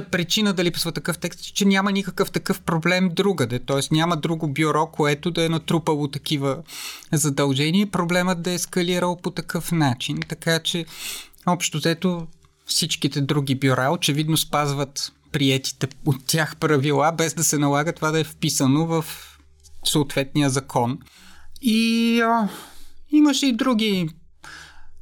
причина 0.00 0.52
да 0.52 0.64
липсва 0.64 0.92
такъв 0.92 1.18
текст, 1.18 1.40
е, 1.40 1.52
че 1.52 1.64
няма 1.64 1.92
никакъв 1.92 2.30
такъв 2.30 2.60
проблем 2.60 3.10
другаде. 3.12 3.58
Т.е. 3.58 3.94
няма 3.94 4.16
друго 4.16 4.48
бюро, 4.48 4.86
което 4.86 5.30
да 5.30 5.44
е 5.44 5.48
натрупало 5.48 6.08
такива 6.08 6.62
задължения 7.12 7.86
проблемът 7.86 8.42
да 8.42 8.50
е 8.50 8.54
ескалирал 8.54 9.16
по 9.16 9.30
такъв 9.30 9.72
начин. 9.72 10.18
Така 10.28 10.60
че, 10.60 10.86
общо 11.46 11.78
взето, 11.78 12.26
всичките 12.66 13.20
други 13.20 13.54
бюра 13.54 13.90
очевидно 13.90 14.36
спазват 14.36 15.12
приетите 15.36 15.88
от 16.06 16.26
тях 16.26 16.56
правила, 16.56 17.12
без 17.12 17.34
да 17.34 17.44
се 17.44 17.58
налага 17.58 17.92
това 17.92 18.10
да 18.10 18.20
е 18.20 18.24
вписано 18.24 18.86
в 18.86 19.04
съответния 19.84 20.50
закон. 20.50 20.98
И 21.62 22.20
а, 22.20 22.48
имаше 23.10 23.46
и 23.46 23.52
други 23.52 24.08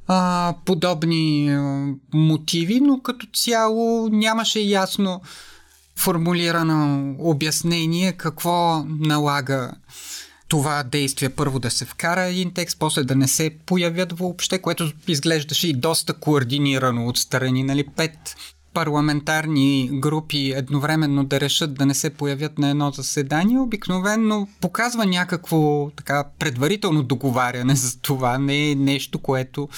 а, 0.07 0.55
подобни 0.65 1.51
а, 1.51 1.87
мотиви, 2.15 2.81
но 2.81 3.01
като 3.01 3.27
цяло 3.35 4.09
нямаше 4.09 4.61
ясно 4.61 5.21
формулирано 5.97 7.15
обяснение 7.19 8.13
какво 8.13 8.85
налага 8.85 9.73
това 10.49 10.83
действие 10.83 11.29
първо 11.29 11.59
да 11.59 11.71
се 11.71 11.85
вкара 11.85 12.23
един 12.23 12.55
текст, 12.55 12.79
после 12.79 13.05
да 13.05 13.17
не 13.17 13.29
се 13.29 13.57
появят 13.67 14.19
въобще, 14.19 14.59
което 14.59 14.93
изглеждаше 15.09 15.69
и 15.69 15.73
доста 15.73 16.15
координирано 16.15 17.07
от 17.07 17.19
страни. 17.19 17.63
Нали? 17.63 17.87
Пет 17.97 18.37
парламентарни 18.75 19.91
групи 19.93 20.53
едновременно 20.57 21.25
да 21.25 21.41
решат 21.41 21.75
да 21.75 21.87
не 21.87 21.95
се 21.95 22.11
появят 22.11 22.59
на 22.59 22.71
едно 22.71 22.91
заседание, 22.91 23.59
обикновенно 23.59 24.49
показва 24.61 25.07
някакво 25.07 25.91
така 25.91 26.25
предварително 26.39 27.03
договаряне 27.03 27.75
за 27.75 28.01
това. 28.01 28.39
Не 28.39 28.71
е 28.71 28.75
нещо, 28.75 29.19
което 29.19 29.69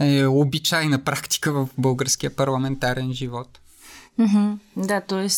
е 0.00 0.26
обичайна 0.26 0.98
практика 1.04 1.52
в 1.52 1.68
българския 1.78 2.36
парламентарен 2.36 3.12
живот. 3.12 3.58
Да, 4.76 5.00
т.е. 5.00 5.28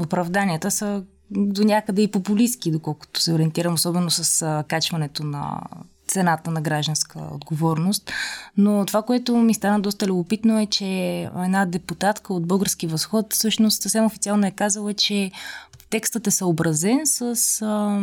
оправданията 0.00 0.70
са 0.70 1.02
до 1.30 1.64
някъде 1.64 2.02
и 2.02 2.10
популистски, 2.10 2.70
доколкото 2.70 3.20
се 3.20 3.32
ориентирам, 3.32 3.74
особено 3.74 4.10
с 4.10 4.64
качването 4.68 5.24
на 5.24 5.60
цената 6.08 6.50
на 6.50 6.60
гражданска 6.60 7.18
отговорност. 7.32 8.12
Но 8.56 8.86
това, 8.86 9.02
което 9.02 9.36
ми 9.36 9.54
стана 9.54 9.80
доста 9.80 10.06
любопитно 10.06 10.60
е, 10.60 10.66
че 10.66 10.86
една 11.44 11.66
депутатка 11.66 12.34
от 12.34 12.46
Български 12.46 12.86
възход 12.86 13.32
всъщност 13.32 13.82
съвсем 13.82 14.04
официално 14.04 14.46
е 14.46 14.50
казала, 14.50 14.94
че 14.94 15.30
текстът 15.90 16.26
е 16.26 16.30
съобразен 16.30 17.00
с 17.04 17.62
а, 17.62 18.00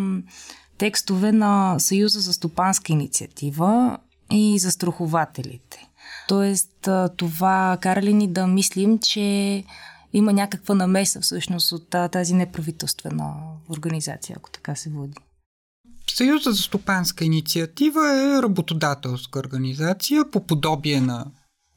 текстове 0.78 1.32
на 1.32 1.80
Съюза 1.80 2.20
за 2.20 2.34
стопанска 2.34 2.94
инициатива 2.94 3.98
и 4.32 4.60
за 4.60 4.72
страхователите. 4.72 5.88
Тоест, 6.28 6.90
това 7.18 7.78
кара 7.82 8.02
ли 8.02 8.14
ни 8.14 8.28
да 8.28 8.48
мислим, 8.48 9.00
че 9.00 9.64
има 10.14 10.34
някаква 10.34 10.76
намеса 10.76 11.22
всъщност 11.22 11.72
от 11.72 11.90
тази 12.12 12.34
неправителствена 12.34 13.34
организация, 13.70 14.36
ако 14.40 14.52
така 14.52 14.76
се 14.76 14.90
води? 14.90 15.18
Съюза 16.14 16.52
за 16.52 16.64
стопанска 16.64 17.26
инициатива 17.26 18.02
е 18.14 18.42
работодателска 18.42 19.40
организация 19.40 20.32
по 20.32 20.48
подобие 20.48 21.02
на 21.02 21.26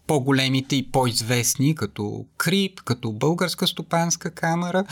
по-големите 0.07 0.77
и 0.77 0.91
по-известни, 0.91 1.75
като 1.75 2.27
КРИП, 2.39 2.81
като 2.83 3.13
Българска 3.13 3.67
стопанска 3.67 4.31
камера, 4.31 4.85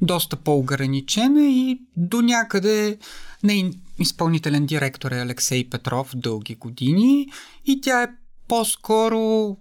доста 0.00 0.36
по-ограничена 0.36 1.46
и 1.46 1.80
до 1.96 2.22
някъде 2.22 2.98
не 3.42 3.70
изпълнителен 3.98 4.66
директор 4.66 5.10
е 5.10 5.20
Алексей 5.20 5.70
Петров 5.70 6.16
дълги 6.16 6.54
години 6.54 7.28
и 7.66 7.80
тя 7.80 8.02
е 8.02 8.08
по-скоро 8.48 9.56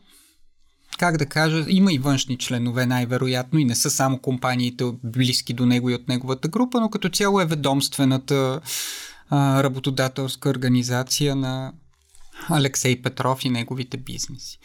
как 0.97 1.17
да 1.17 1.25
кажа, 1.25 1.65
има 1.67 1.93
и 1.93 1.97
външни 1.97 2.37
членове 2.37 2.85
най-вероятно 2.85 3.59
и 3.59 3.65
не 3.65 3.75
са 3.75 3.89
само 3.89 4.19
компаниите 4.19 4.83
близки 5.03 5.53
до 5.53 5.65
него 5.65 5.89
и 5.89 5.95
от 5.95 6.07
неговата 6.07 6.47
група, 6.47 6.79
но 6.79 6.89
като 6.89 7.09
цяло 7.09 7.41
е 7.41 7.45
ведомствената 7.45 8.61
работодателска 9.31 10.49
организация 10.49 11.35
на 11.35 11.73
Алексей 12.49 13.01
Петров 13.01 13.45
и 13.45 13.49
неговите 13.49 13.97
бизнеси. 13.97 14.59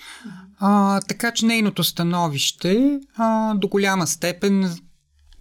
А, 0.58 1.00
така 1.00 1.32
че 1.32 1.46
нейното 1.46 1.85
становище 1.85 3.00
а, 3.16 3.54
до 3.54 3.68
голяма 3.68 4.06
степен 4.06 4.78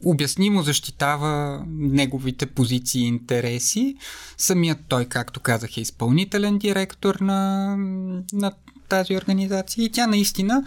обяснимо 0.05 0.61
защитава 0.61 1.63
неговите 1.67 2.45
позиции 2.45 3.01
и 3.01 3.07
интереси. 3.07 3.95
Самият 4.37 4.79
той, 4.87 5.05
както 5.05 5.39
казах, 5.39 5.77
е 5.77 5.81
изпълнителен 5.81 6.57
директор 6.57 7.15
на, 7.15 7.75
на 8.33 8.51
тази 8.89 9.17
организация 9.17 9.85
и 9.85 9.91
тя 9.91 10.07
наистина 10.07 10.63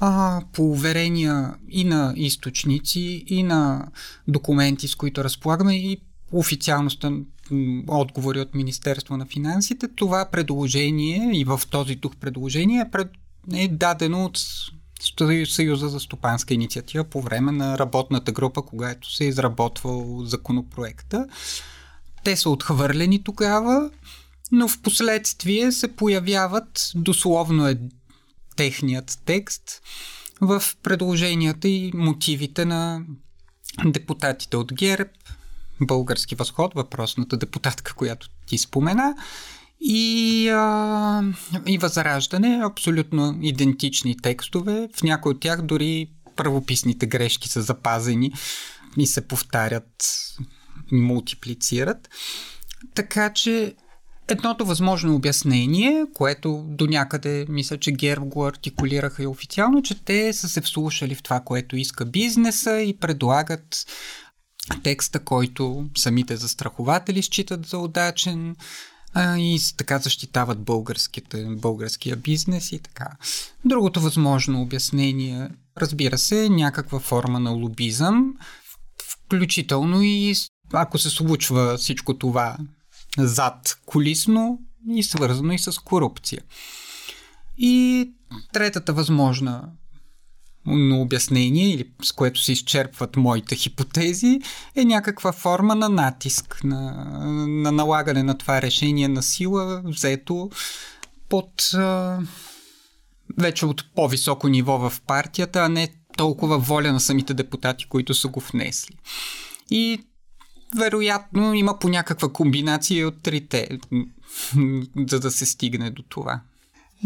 а, 0.00 0.42
по 0.52 0.70
уверения 0.70 1.54
и 1.70 1.84
на 1.84 2.12
източници, 2.16 3.24
и 3.26 3.42
на 3.42 3.88
документи, 4.28 4.88
с 4.88 4.94
които 4.94 5.24
разполагаме, 5.24 5.76
и 5.76 6.00
официалността 6.32 7.12
отговори 7.88 8.40
от 8.40 8.54
Министерство 8.54 9.16
на 9.16 9.26
финансите, 9.26 9.88
това 9.88 10.28
предложение 10.32 11.30
и 11.32 11.44
в 11.44 11.60
този 11.70 11.94
дух 11.94 12.16
предложение 12.16 12.86
е, 13.54 13.64
е 13.64 13.68
дадено 13.68 14.24
от 14.24 14.38
Съюза 15.46 15.88
за 15.88 16.00
стопанска 16.00 16.54
инициатива 16.54 17.04
по 17.04 17.22
време 17.22 17.52
на 17.52 17.78
работната 17.78 18.32
група, 18.32 18.62
когато 18.62 19.14
се 19.14 19.24
е 19.24 19.28
изработвал 19.28 20.24
законопроекта. 20.24 21.26
Те 22.24 22.36
са 22.36 22.50
отхвърлени 22.50 23.24
тогава, 23.24 23.90
но 24.52 24.68
в 24.68 24.82
последствие 24.82 25.72
се 25.72 25.96
появяват 25.96 26.90
дословно 26.94 27.68
е 27.68 27.78
техният 28.56 29.18
текст 29.24 29.82
в 30.40 30.62
предложенията 30.82 31.68
и 31.68 31.90
мотивите 31.94 32.64
на 32.64 33.02
депутатите 33.84 34.56
от 34.56 34.72
ГЕРБ, 34.72 35.10
Български 35.80 36.34
възход, 36.34 36.74
въпросната 36.74 37.36
депутатка, 37.36 37.94
която 37.94 38.28
ти 38.46 38.58
спомена, 38.58 39.14
и, 39.80 40.48
а, 40.48 41.22
и 41.66 41.78
Възраждане, 41.78 42.60
абсолютно 42.64 43.38
идентични 43.42 44.16
текстове. 44.16 44.88
В 44.96 45.02
някои 45.02 45.32
от 45.32 45.40
тях 45.40 45.62
дори 45.62 46.10
правописните 46.36 47.06
грешки 47.06 47.48
са 47.48 47.62
запазени 47.62 48.32
и 48.98 49.06
се 49.06 49.28
повтарят 49.28 50.06
и 50.92 50.96
мултиплицират. 50.96 52.08
Така 52.94 53.32
че 53.32 53.74
едното 54.28 54.66
възможно 54.66 55.14
обяснение, 55.14 56.04
което 56.14 56.64
до 56.68 56.86
някъде 56.86 57.46
мисля, 57.48 57.78
че 57.78 57.92
ГЕРБ 57.92 58.24
го 58.26 58.46
артикулираха 58.46 59.22
и 59.22 59.26
официално, 59.26 59.82
че 59.82 60.04
те 60.04 60.32
са 60.32 60.48
се 60.48 60.60
вслушали 60.60 61.14
в 61.14 61.22
това, 61.22 61.40
което 61.40 61.76
иска 61.76 62.04
бизнеса 62.04 62.80
и 62.80 62.96
предлагат 62.96 63.86
текста, 64.82 65.20
който 65.20 65.86
самите 65.96 66.36
застрахователи 66.36 67.22
считат 67.22 67.66
за 67.66 67.78
удачен 67.78 68.56
а, 69.14 69.38
и 69.38 69.58
така 69.76 69.98
защитават 69.98 70.58
българския 71.56 72.16
бизнес 72.16 72.72
и 72.72 72.78
така. 72.78 73.10
Другото 73.64 74.00
възможно 74.00 74.62
обяснение, 74.62 75.48
разбира 75.76 76.18
се, 76.18 76.44
е 76.44 76.48
някаква 76.48 77.00
форма 77.00 77.40
на 77.40 77.50
лобизъм, 77.50 78.34
включително 79.02 80.02
и 80.02 80.34
ако 80.72 80.98
се 80.98 81.10
случва 81.10 81.76
всичко 81.76 82.18
това 82.18 82.56
зад 83.18 83.78
колисно 83.86 84.58
и 84.90 85.02
свързано 85.02 85.52
и 85.52 85.58
с 85.58 85.72
корупция. 85.72 86.42
И 87.58 88.10
третата 88.52 88.92
възможна 88.92 89.68
на 90.66 91.00
обяснение 91.00 91.70
или 91.70 91.88
с 92.02 92.12
което 92.12 92.40
се 92.40 92.52
изчерпват 92.52 93.16
моите 93.16 93.56
хипотези, 93.56 94.40
е 94.76 94.84
някаква 94.84 95.32
форма 95.32 95.74
на 95.74 95.88
натиск, 95.88 96.64
на, 96.64 96.92
на 97.48 97.72
налагане 97.72 98.22
на 98.22 98.38
това 98.38 98.62
решение 98.62 99.08
на 99.08 99.22
сила, 99.22 99.82
взето 99.84 100.50
под 101.28 101.74
а, 101.74 102.18
вече 103.38 103.66
от 103.66 103.84
по-високо 103.94 104.48
ниво 104.48 104.78
в 104.78 105.00
партията, 105.06 105.60
а 105.60 105.68
не 105.68 105.88
толкова 106.16 106.58
воля 106.58 106.92
на 106.92 107.00
самите 107.00 107.34
депутати, 107.34 107.86
които 107.88 108.14
са 108.14 108.28
го 108.28 108.40
внесли. 108.40 108.96
И 109.70 109.98
вероятно 110.76 111.54
има 111.54 111.78
по 111.78 111.88
някаква 111.88 112.32
комбинация 112.32 113.08
от 113.08 113.22
трите, 113.22 113.68
за 115.08 115.20
да 115.20 115.30
се 115.30 115.46
стигне 115.46 115.90
до 115.90 116.02
това. 116.02 116.40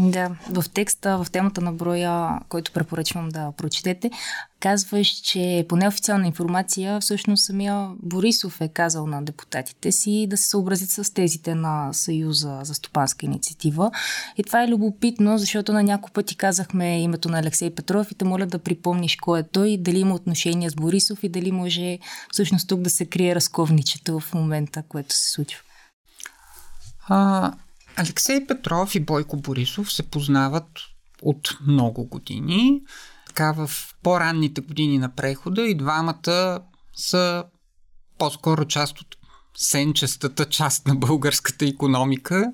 Да, 0.01 0.31
в 0.51 0.65
текста, 0.75 1.25
в 1.25 1.31
темата 1.31 1.61
на 1.61 1.73
броя, 1.73 2.41
който 2.49 2.73
препоръчвам 2.73 3.29
да 3.29 3.53
прочетете, 3.57 4.11
казваш, 4.61 5.09
че 5.09 5.67
по 5.69 5.77
неофициална 5.77 6.27
информация 6.27 7.01
всъщност 7.01 7.45
самия 7.45 7.91
Борисов 8.03 8.61
е 8.61 8.69
казал 8.69 9.07
на 9.07 9.23
депутатите 9.23 9.93
си 9.93 10.27
да 10.31 10.37
се 10.37 10.49
съобразят 10.49 10.91
с 10.91 11.15
тезите 11.15 11.55
на 11.55 11.93
Съюза 11.93 12.61
за 12.63 12.75
стопанска 12.75 13.27
инициатива. 13.27 13.91
И 14.37 14.43
това 14.43 14.63
е 14.63 14.69
любопитно, 14.69 15.39
защото 15.39 15.73
на 15.73 15.83
няколко 15.83 16.13
пъти 16.13 16.37
казахме 16.37 17.03
името 17.03 17.29
на 17.29 17.39
Алексей 17.39 17.75
Петров 17.75 18.13
и 18.13 18.15
те 18.15 18.25
моля 18.25 18.47
да 18.47 18.59
припомниш 18.59 19.17
кой 19.17 19.41
е 19.41 19.43
той, 19.43 19.77
дали 19.81 19.99
има 19.99 20.15
отношения 20.15 20.71
с 20.71 20.75
Борисов 20.75 21.25
и 21.25 21.29
дали 21.29 21.53
може 21.53 21.99
всъщност 22.33 22.69
тук 22.69 22.81
да 22.81 22.91
се 22.91 23.07
крие 23.07 23.35
разковничето 23.35 24.21
в 24.21 24.35
момента, 24.35 24.83
което 24.89 25.15
се 25.15 25.31
случва. 25.31 25.61
А, 27.09 27.53
Алексей 27.99 28.47
Петров 28.47 28.95
и 28.95 29.01
Бойко 29.01 29.37
Борисов 29.37 29.93
се 29.93 30.03
познават 30.03 30.69
от 31.23 31.59
много 31.67 32.05
години. 32.05 32.81
Така 33.27 33.53
в 33.53 33.71
по-ранните 34.03 34.61
години 34.61 34.99
на 34.99 35.15
прехода 35.15 35.63
и 35.63 35.75
двамата 35.75 36.61
са 36.97 37.45
по-скоро 38.19 38.65
част 38.65 39.01
от 39.01 39.17
сенчестата 39.57 40.45
част 40.45 40.87
на 40.87 40.95
българската 40.95 41.67
економика. 41.67 42.53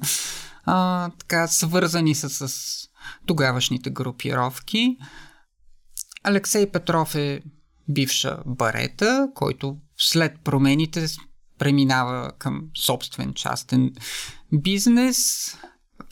А, 0.64 1.10
така 1.18 1.48
свързани 1.48 2.14
са 2.14 2.48
с 2.48 2.78
тогавашните 3.26 3.90
групировки. 3.90 4.96
Алексей 6.22 6.70
Петров 6.70 7.14
е 7.14 7.40
бивша 7.88 8.38
барета, 8.46 9.28
който 9.34 9.76
след 9.96 10.40
промените 10.44 11.06
преминава 11.58 12.32
към 12.38 12.62
собствен 12.76 13.34
частен 13.34 13.92
бизнес. 14.52 15.50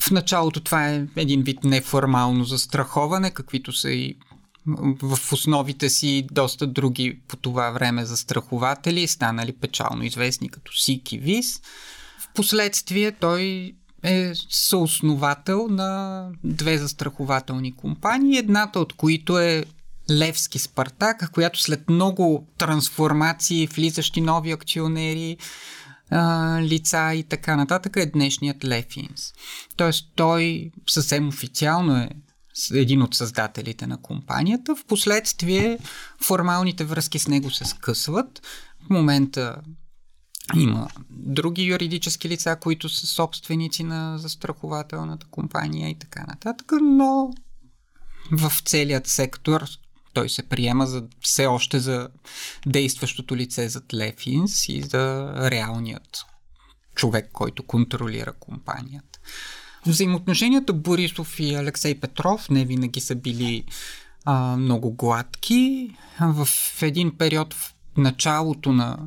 В 0.00 0.10
началото 0.10 0.60
това 0.60 0.88
е 0.88 1.06
един 1.16 1.42
вид 1.42 1.64
неформално 1.64 2.44
застраховане, 2.44 3.30
каквито 3.30 3.72
са 3.72 3.90
и 3.90 4.16
в 5.02 5.32
основите 5.32 5.88
си 5.88 6.26
доста 6.32 6.66
други 6.66 7.20
по 7.28 7.36
това 7.36 7.70
време 7.70 8.04
застрахователи, 8.04 9.08
станали 9.08 9.52
печално 9.52 10.04
известни 10.04 10.48
като 10.48 10.72
СИК 10.72 11.12
и 11.12 11.18
ВИС. 11.18 11.60
Впоследствие 12.30 13.12
той 13.12 13.72
е 14.02 14.32
съосновател 14.50 15.68
на 15.68 16.28
две 16.44 16.78
застрахователни 16.78 17.76
компании, 17.76 18.38
едната 18.38 18.80
от 18.80 18.92
които 18.92 19.38
е 19.38 19.64
Левски 20.10 20.58
Спартак, 20.58 21.30
която 21.32 21.62
след 21.62 21.90
много 21.90 22.46
трансформации, 22.58 23.66
влизащи 23.66 24.20
нови 24.20 24.52
акционери, 24.52 25.36
лица 26.60 27.14
и 27.14 27.24
така 27.24 27.56
нататък 27.56 27.96
е 27.96 28.06
днешният 28.06 28.64
Лефинс. 28.64 29.32
Тоест 29.76 30.12
той 30.14 30.70
съвсем 30.88 31.28
официално 31.28 31.96
е 31.96 32.10
един 32.72 33.02
от 33.02 33.14
създателите 33.14 33.86
на 33.86 34.02
компанията. 34.02 34.76
Впоследствие 34.76 35.78
формалните 36.22 36.84
връзки 36.84 37.18
с 37.18 37.28
него 37.28 37.50
се 37.50 37.64
скъсват. 37.64 38.42
В 38.86 38.90
момента 38.90 39.56
има 40.56 40.88
други 41.10 41.62
юридически 41.62 42.28
лица, 42.28 42.56
които 42.60 42.88
са 42.88 43.06
собственици 43.06 43.84
на 43.84 44.18
застрахователната 44.18 45.26
компания 45.30 45.90
и 45.90 45.98
така 45.98 46.24
нататък, 46.28 46.72
но 46.82 47.30
в 48.32 48.52
целият 48.64 49.06
сектор 49.06 49.64
той 50.12 50.28
се 50.28 50.42
приема 50.42 50.86
за, 50.86 51.04
все 51.20 51.46
още 51.46 51.78
за 51.78 52.08
действащото 52.66 53.36
лице 53.36 53.68
зад 53.68 53.94
Лефинс 53.94 54.68
и 54.68 54.82
за 54.82 55.32
реалният 55.50 56.24
човек, 56.94 57.30
който 57.32 57.62
контролира 57.62 58.32
компанията. 58.32 59.18
Взаимоотношенията 59.86 60.72
Борисов 60.72 61.40
и 61.40 61.54
Алексей 61.54 62.00
Петров 62.00 62.50
не 62.50 62.64
винаги 62.64 63.00
са 63.00 63.14
били 63.14 63.64
а, 64.24 64.56
много 64.56 64.92
гладки. 64.92 65.90
В 66.20 66.48
един 66.82 67.16
период 67.18 67.54
в 67.54 67.74
началото 67.96 68.72
на, 68.72 68.98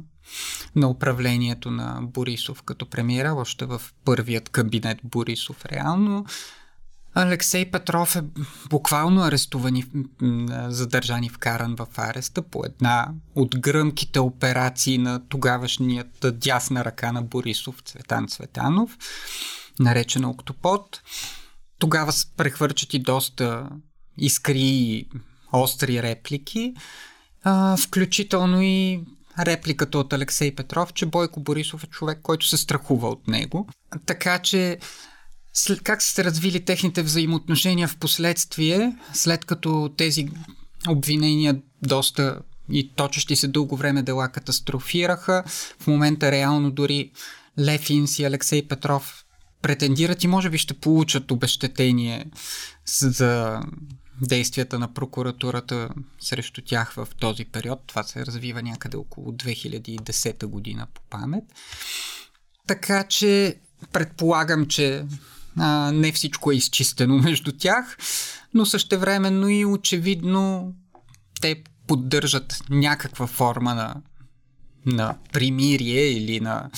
на 0.76 0.90
управлението 0.90 1.72
на 1.72 2.00
Борисов 2.02 2.62
като 2.64 2.90
премиера, 2.90 3.34
още 3.34 3.66
в 3.66 3.82
първият 4.06 4.50
кабинет 4.50 5.00
Борисов 5.04 5.66
реално, 5.66 6.26
Алексей 7.18 7.72
Петров 7.72 8.16
е 8.16 8.24
буквално 8.70 9.22
арестуван 9.22 9.76
и 9.76 9.86
задържан 10.68 11.24
и 11.24 11.30
вкаран 11.30 11.76
в 11.76 11.88
ареста 11.98 12.42
по 12.42 12.66
една 12.66 13.08
от 13.36 13.60
гръмките 13.60 14.20
операции 14.20 14.98
на 14.98 15.28
тогавашният 15.28 16.26
дясна 16.34 16.86
ръка 16.86 17.12
на 17.12 17.22
Борисов 17.22 17.82
Цветан 17.86 18.28
Цветанов, 18.28 18.98
наречена 19.80 20.30
Октопод. 20.30 21.02
Тогава 21.80 22.14
прехвърчат 22.38 22.94
и 22.94 23.00
доста 23.00 23.70
искри 24.18 24.62
и 24.62 25.10
остри 25.52 26.04
реплики, 26.04 26.74
включително 27.80 28.62
и 28.62 29.04
репликата 29.40 29.98
от 29.98 30.14
Алексей 30.14 30.56
Петров, 30.56 30.94
че 30.94 31.06
Бойко 31.06 31.40
Борисов 31.40 31.84
е 31.84 31.88
човек, 31.88 32.20
който 32.22 32.48
се 32.48 32.58
страхува 32.58 33.10
от 33.10 33.28
него. 33.28 33.68
Така 34.06 34.40
че 34.40 34.80
след 35.56 35.82
как 35.82 36.02
са 36.02 36.14
се 36.14 36.24
развили 36.24 36.66
техните 36.66 37.04
взаимоотношения 37.04 37.88
в 37.88 37.98
последствие, 37.98 38.98
след 39.14 39.46
като 39.46 39.94
тези 39.98 40.28
обвинения 40.88 41.62
доста 41.82 42.40
и 42.70 42.92
точещи 42.96 43.36
се 43.36 43.48
дълго 43.48 43.78
време 43.78 44.04
дела 44.04 44.30
катастрофираха. 44.30 45.44
В 45.80 45.88
момента 45.88 46.32
реално 46.32 46.72
дори 46.72 47.12
Лефинс 47.60 48.20
и 48.20 48.24
Алексей 48.24 48.68
Петров 48.68 49.26
претендират 49.62 50.24
и 50.24 50.28
може 50.28 50.50
би 50.50 50.58
ще 50.58 50.74
получат 50.74 51.32
обещетение 51.32 52.26
за 52.86 53.62
действията 54.22 54.80
на 54.80 54.94
прокуратурата 54.94 55.90
срещу 56.20 56.62
тях 56.62 56.94
в 56.94 57.08
този 57.20 57.46
период. 57.46 57.80
Това 57.88 58.04
се 58.04 58.26
развива 58.26 58.62
някъде 58.62 58.98
около 58.98 59.32
2010 59.32 60.46
година 60.46 60.88
по 60.94 61.02
памет. 61.10 61.44
Така 62.68 63.04
че 63.04 63.60
предполагам, 63.92 64.66
че 64.66 65.06
а, 65.58 65.92
не 65.92 66.12
всичко 66.12 66.52
е 66.52 66.56
изчистено 66.56 67.18
между 67.24 67.52
тях, 67.52 67.98
но 68.54 68.66
същевременно 68.66 69.50
и 69.50 69.66
очевидно 69.66 70.74
те 71.42 71.64
поддържат 71.88 72.64
някаква 72.70 73.28
форма 73.28 73.76
на, 73.76 73.96
на 74.86 75.18
примирие 75.34 76.12
или 76.12 76.40
на 76.40 76.70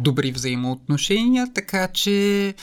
добри 0.00 0.32
взаимоотношения, 0.32 1.52
така 1.54 1.88
че 1.88 2.54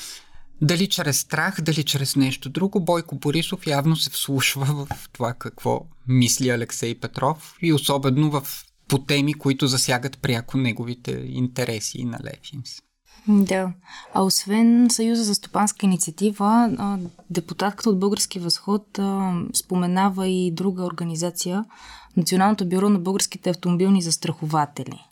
дали 0.61 0.87
чрез 0.87 1.19
страх, 1.19 1.61
дали 1.61 1.83
чрез 1.83 2.15
нещо 2.15 2.49
друго, 2.49 2.79
Бойко 2.79 3.15
Борисов 3.15 3.67
явно 3.67 3.95
се 3.95 4.09
вслушва 4.09 4.65
в 4.65 5.09
това 5.13 5.33
какво 5.33 5.85
мисли 6.07 6.49
Алексей 6.49 6.99
Петров 6.99 7.55
и 7.61 7.73
особено 7.73 8.31
в 8.31 8.43
по 8.87 8.97
теми, 8.99 9.33
които 9.33 9.67
засягат 9.67 10.17
пряко 10.17 10.57
неговите 10.57 11.11
интереси 11.11 12.05
на 12.05 12.19
Лефинс. 12.23 12.81
Да. 13.27 13.73
А 14.13 14.21
освен 14.21 14.87
Съюза 14.89 15.23
за 15.23 15.35
стопанска 15.35 15.85
инициатива, 15.85 16.69
депутатката 17.29 17.89
от 17.89 17.99
Български 17.99 18.39
възход 18.39 18.99
споменава 19.53 20.27
и 20.27 20.51
друга 20.51 20.83
организация 20.83 21.65
Националното 22.17 22.69
бюро 22.69 22.89
на 22.89 22.99
българските 22.99 23.49
автомобилни 23.49 24.01
застрахователи. 24.01 25.05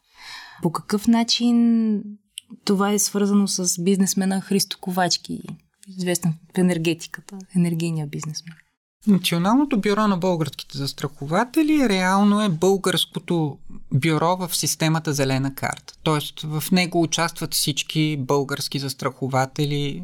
По 0.62 0.72
какъв 0.72 1.08
начин 1.08 2.04
това 2.66 2.92
е 2.92 3.00
свързано 3.00 3.48
с 3.48 3.84
бизнесмена 3.84 4.42
Христо 4.42 4.78
Ковачки, 4.82 5.42
известен 5.98 6.34
в 6.56 6.58
енергетиката, 6.58 7.38
енергийния 7.56 8.08
бизнесмен? 8.08 8.56
Националното 9.08 9.82
бюро 9.82 10.08
на 10.08 10.18
българските 10.18 10.78
застрахователи 10.78 11.90
реално 11.90 12.42
е 12.42 12.50
българското 12.50 13.58
бюро 13.94 14.38
в 14.38 14.56
системата 14.56 15.14
Зелена 15.14 15.56
карта. 15.56 15.94
Тоест 16.04 16.42
в 16.42 16.64
него 16.72 17.02
участват 17.02 17.54
всички 17.54 18.18
български 18.20 18.80
застрахователи, 18.80 20.04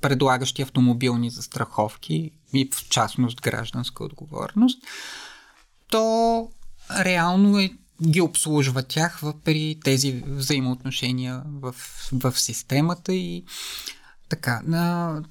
предлагащи 0.00 0.62
автомобилни 0.62 1.30
застраховки 1.30 2.30
и 2.54 2.70
в 2.72 2.88
частност 2.88 3.40
гражданска 3.40 4.04
отговорност. 4.04 4.84
То 5.88 6.48
реално 6.98 7.58
е, 7.58 7.70
ги 8.02 8.20
обслужва 8.20 8.82
тях 8.82 9.22
при 9.44 9.78
тези 9.84 10.22
взаимоотношения 10.26 11.42
в, 11.46 11.74
в 12.12 12.40
системата 12.40 13.14
и 13.14 13.44
така. 14.28 14.62
На, 14.66 15.22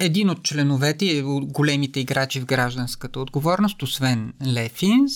един 0.00 0.30
от 0.30 0.42
членовете, 0.42 1.22
от 1.22 1.52
големите 1.52 2.00
играчи 2.00 2.40
в 2.40 2.46
гражданската 2.46 3.20
отговорност, 3.20 3.82
освен 3.82 4.32
Лефинс, 4.46 5.12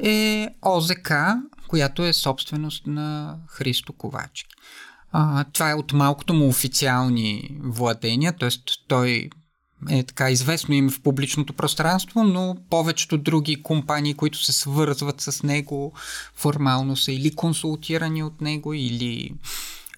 е 0.00 0.48
ОЗК, 0.62 1.12
която 1.68 2.04
е 2.04 2.12
собственост 2.12 2.86
на 2.86 3.36
Христо 3.46 3.92
Ковачки. 3.92 4.54
А, 5.12 5.44
това 5.44 5.70
е 5.70 5.74
от 5.74 5.92
малкото 5.92 6.34
му 6.34 6.48
официални 6.48 7.58
владения, 7.62 8.32
т.е. 8.32 8.50
той 8.88 9.30
е 9.90 10.02
така 10.02 10.30
известно 10.30 10.74
им 10.74 10.90
в 10.90 11.02
публичното 11.02 11.52
пространство, 11.52 12.24
но 12.24 12.56
повечето 12.70 13.18
други 13.18 13.62
компании, 13.62 14.14
които 14.14 14.44
се 14.44 14.52
свързват 14.52 15.20
с 15.20 15.42
него, 15.42 15.92
формално 16.34 16.96
са 16.96 17.12
или 17.12 17.34
консултирани 17.34 18.22
от 18.22 18.40
него, 18.40 18.74
или 18.74 19.34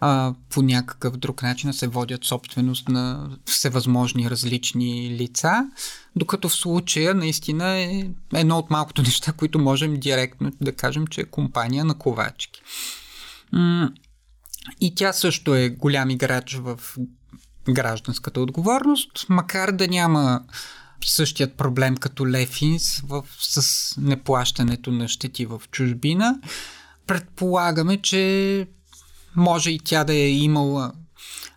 а, 0.00 0.34
по 0.50 0.62
някакъв 0.62 1.16
друг 1.16 1.42
начин 1.42 1.72
се 1.72 1.88
водят 1.88 2.24
собственост 2.24 2.88
на 2.88 3.30
всевъзможни 3.44 4.30
различни 4.30 5.16
лица, 5.18 5.70
докато 6.16 6.48
в 6.48 6.54
случая 6.54 7.14
наистина 7.14 7.68
е 7.68 8.10
едно 8.34 8.58
от 8.58 8.70
малкото 8.70 9.02
неща, 9.06 9.32
които 9.32 9.58
можем 9.58 10.00
директно 10.00 10.52
да 10.60 10.72
кажем, 10.72 11.06
че 11.06 11.20
е 11.20 11.24
компания 11.24 11.84
на 11.84 11.94
ковачки. 11.94 12.62
И 14.80 14.94
тя 14.94 15.12
също 15.12 15.54
е 15.54 15.68
голям 15.68 16.10
играч 16.10 16.54
в 16.54 16.80
гражданската 17.68 18.40
отговорност, 18.40 19.26
макар 19.28 19.72
да 19.72 19.88
няма 19.88 20.42
същият 21.04 21.54
проблем 21.54 21.96
като 21.96 22.26
Лефинс 22.26 23.00
в, 23.00 23.24
с 23.38 23.94
неплащането 24.00 24.92
на 24.92 25.08
щети 25.08 25.46
в 25.46 25.62
чужбина. 25.70 26.40
Предполагаме, 27.06 27.96
че 27.96 28.66
може 29.36 29.70
и 29.70 29.80
тя 29.84 30.04
да 30.04 30.14
е 30.14 30.30
имала 30.30 30.92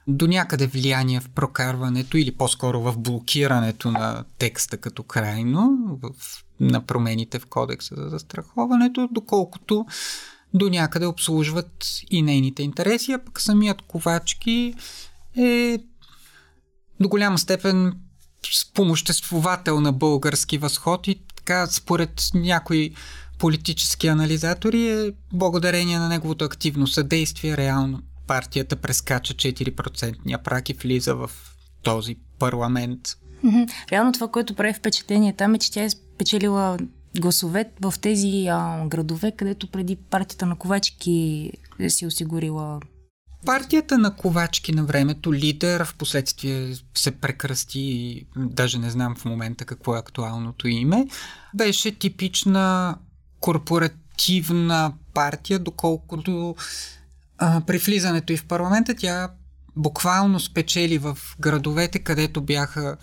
до 0.07 0.27
някъде 0.27 0.67
влияние 0.67 1.19
в 1.19 1.29
прокарването 1.29 2.17
или 2.17 2.31
по-скоро 2.31 2.81
в 2.81 2.97
блокирането 2.97 3.91
на 3.91 4.23
текста 4.37 4.77
като 4.77 5.03
крайно 5.03 5.77
в, 6.01 6.09
на 6.59 6.85
промените 6.85 7.39
в 7.39 7.45
кодекса 7.45 7.95
за 7.97 8.09
застраховането, 8.09 9.09
доколкото 9.11 9.85
до 10.53 10.69
някъде 10.69 11.05
обслужват 11.05 11.87
и 12.09 12.21
нейните 12.21 12.63
интереси, 12.63 13.11
а 13.11 13.19
пък 13.25 13.41
самият 13.41 13.81
Ковачки 13.81 14.73
е 15.37 15.79
до 16.99 17.09
голяма 17.09 17.37
степен 17.37 17.93
спомоществовател 18.55 19.81
на 19.81 19.91
български 19.91 20.57
възход 20.57 21.07
и 21.07 21.21
така 21.35 21.67
според 21.67 22.21
някои 22.33 22.95
политически 23.43 24.07
анализатори 24.07 24.87
е 24.87 25.11
благодарение 25.33 25.99
на 25.99 26.09
неговото 26.09 26.45
активно 26.45 26.87
съдействие 26.87 27.57
реално 27.57 28.01
партията 28.27 28.75
прескача 28.75 29.33
4% 29.33 30.43
прак 30.43 30.69
и 30.69 30.73
влиза 30.73 31.15
в 31.15 31.31
този 31.81 32.15
парламент. 32.39 32.99
Реално 33.91 34.11
това, 34.11 34.27
което 34.27 34.55
прави 34.55 34.73
впечатление 34.73 35.33
там 35.33 35.55
е, 35.55 35.59
че 35.59 35.71
тя 35.71 35.83
е 35.83 35.89
спечелила 35.89 36.77
гласове 37.19 37.71
в 37.81 37.93
тези 38.01 38.47
а, 38.47 38.85
градове, 38.87 39.31
където 39.31 39.67
преди 39.67 39.95
партията 39.95 40.45
на 40.45 40.55
Ковачки 40.55 41.51
е 41.79 41.89
си 41.89 42.05
осигурила 42.05 42.79
Партията 43.45 43.97
на 43.97 44.15
Ковачки 44.15 44.71
на 44.71 44.83
времето, 44.83 45.33
лидер, 45.33 45.85
в 45.85 45.95
последствие 45.95 46.73
се 46.93 47.11
прекръсти, 47.11 48.25
даже 48.37 48.79
не 48.79 48.89
знам 48.89 49.15
в 49.15 49.25
момента 49.25 49.65
какво 49.65 49.95
е 49.95 49.99
актуалното 49.99 50.67
име, 50.67 51.07
беше 51.55 51.99
типична 51.99 52.97
корпоративна 53.43 54.93
партия, 55.13 55.59
доколкото 55.59 56.55
а, 57.37 57.61
при 57.67 57.77
влизането 57.77 58.33
и 58.33 58.37
в 58.37 58.45
парламента 58.45 58.95
тя 58.97 59.29
буквално 59.75 60.39
спечели 60.39 60.97
в 60.97 61.17
градовете, 61.39 61.99
където 61.99 62.41
бяха 62.41 62.97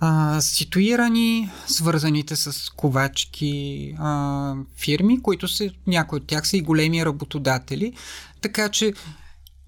а, 0.00 0.40
ситуирани 0.40 1.50
свързаните 1.66 2.36
с 2.36 2.70
ковачки 2.70 3.94
а, 3.98 4.54
фирми, 4.76 5.22
които 5.22 5.48
се, 5.48 5.70
някои 5.86 6.16
от 6.16 6.26
тях 6.26 6.48
са 6.48 6.56
и 6.56 6.62
големи 6.62 7.04
работодатели. 7.04 7.92
Така 8.40 8.68
че 8.68 8.92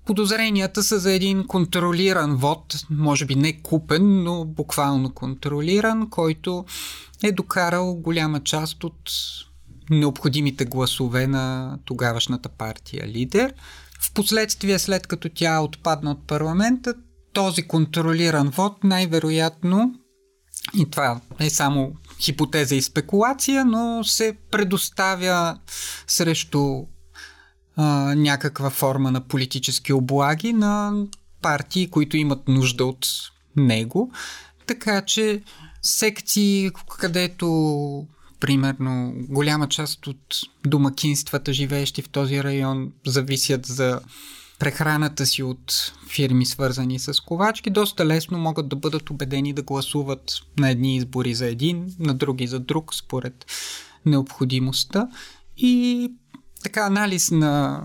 Подозренията 0.06 0.82
са 0.82 0.98
за 0.98 1.12
един 1.12 1.46
контролиран 1.46 2.36
вод, 2.36 2.74
може 2.90 3.26
би 3.26 3.34
не 3.34 3.62
купен, 3.62 4.22
но 4.22 4.44
буквално 4.44 5.14
контролиран, 5.14 6.10
който 6.10 6.64
е 7.22 7.32
докарал 7.32 7.94
голяма 7.94 8.40
част 8.40 8.84
от 8.84 9.10
необходимите 9.98 10.64
гласове 10.64 11.26
на 11.26 11.78
тогавашната 11.84 12.48
партия 12.48 13.08
лидер. 13.08 13.54
Впоследствие, 14.00 14.78
след 14.78 15.06
като 15.06 15.28
тя 15.34 15.60
отпадна 15.60 16.10
от 16.10 16.26
парламента, 16.26 16.94
този 17.32 17.62
контролиран 17.62 18.48
вод 18.48 18.84
най-вероятно, 18.84 19.94
и 20.74 20.90
това 20.90 21.20
е 21.40 21.50
само 21.50 21.92
хипотеза 22.20 22.74
и 22.74 22.82
спекулация, 22.82 23.64
но 23.64 24.04
се 24.04 24.36
предоставя 24.50 25.58
срещу 26.06 26.82
а, 27.76 28.14
някаква 28.14 28.70
форма 28.70 29.10
на 29.10 29.20
политически 29.20 29.92
облаги 29.92 30.52
на 30.52 30.92
партии, 31.42 31.90
които 31.90 32.16
имат 32.16 32.48
нужда 32.48 32.84
от 32.84 33.06
него. 33.56 34.12
Така 34.66 35.02
че 35.02 35.42
секции, 35.82 36.70
където 36.98 37.46
примерно 38.42 39.12
голяма 39.16 39.68
част 39.68 40.06
от 40.06 40.40
домакинствата, 40.66 41.52
живеещи 41.52 42.02
в 42.02 42.08
този 42.08 42.44
район, 42.44 42.92
зависят 43.06 43.66
за 43.66 44.00
прехраната 44.58 45.26
си 45.26 45.42
от 45.42 45.92
фирми, 46.08 46.46
свързани 46.46 46.98
с 46.98 47.20
ковачки, 47.20 47.70
доста 47.70 48.06
лесно 48.06 48.38
могат 48.38 48.68
да 48.68 48.76
бъдат 48.76 49.10
убедени 49.10 49.52
да 49.52 49.62
гласуват 49.62 50.32
на 50.58 50.70
едни 50.70 50.96
избори 50.96 51.34
за 51.34 51.46
един, 51.46 51.94
на 51.98 52.14
други 52.14 52.46
за 52.46 52.60
друг, 52.60 52.94
според 52.94 53.46
необходимостта. 54.06 55.08
И 55.56 56.08
така 56.62 56.80
анализ 56.80 57.30
на 57.30 57.82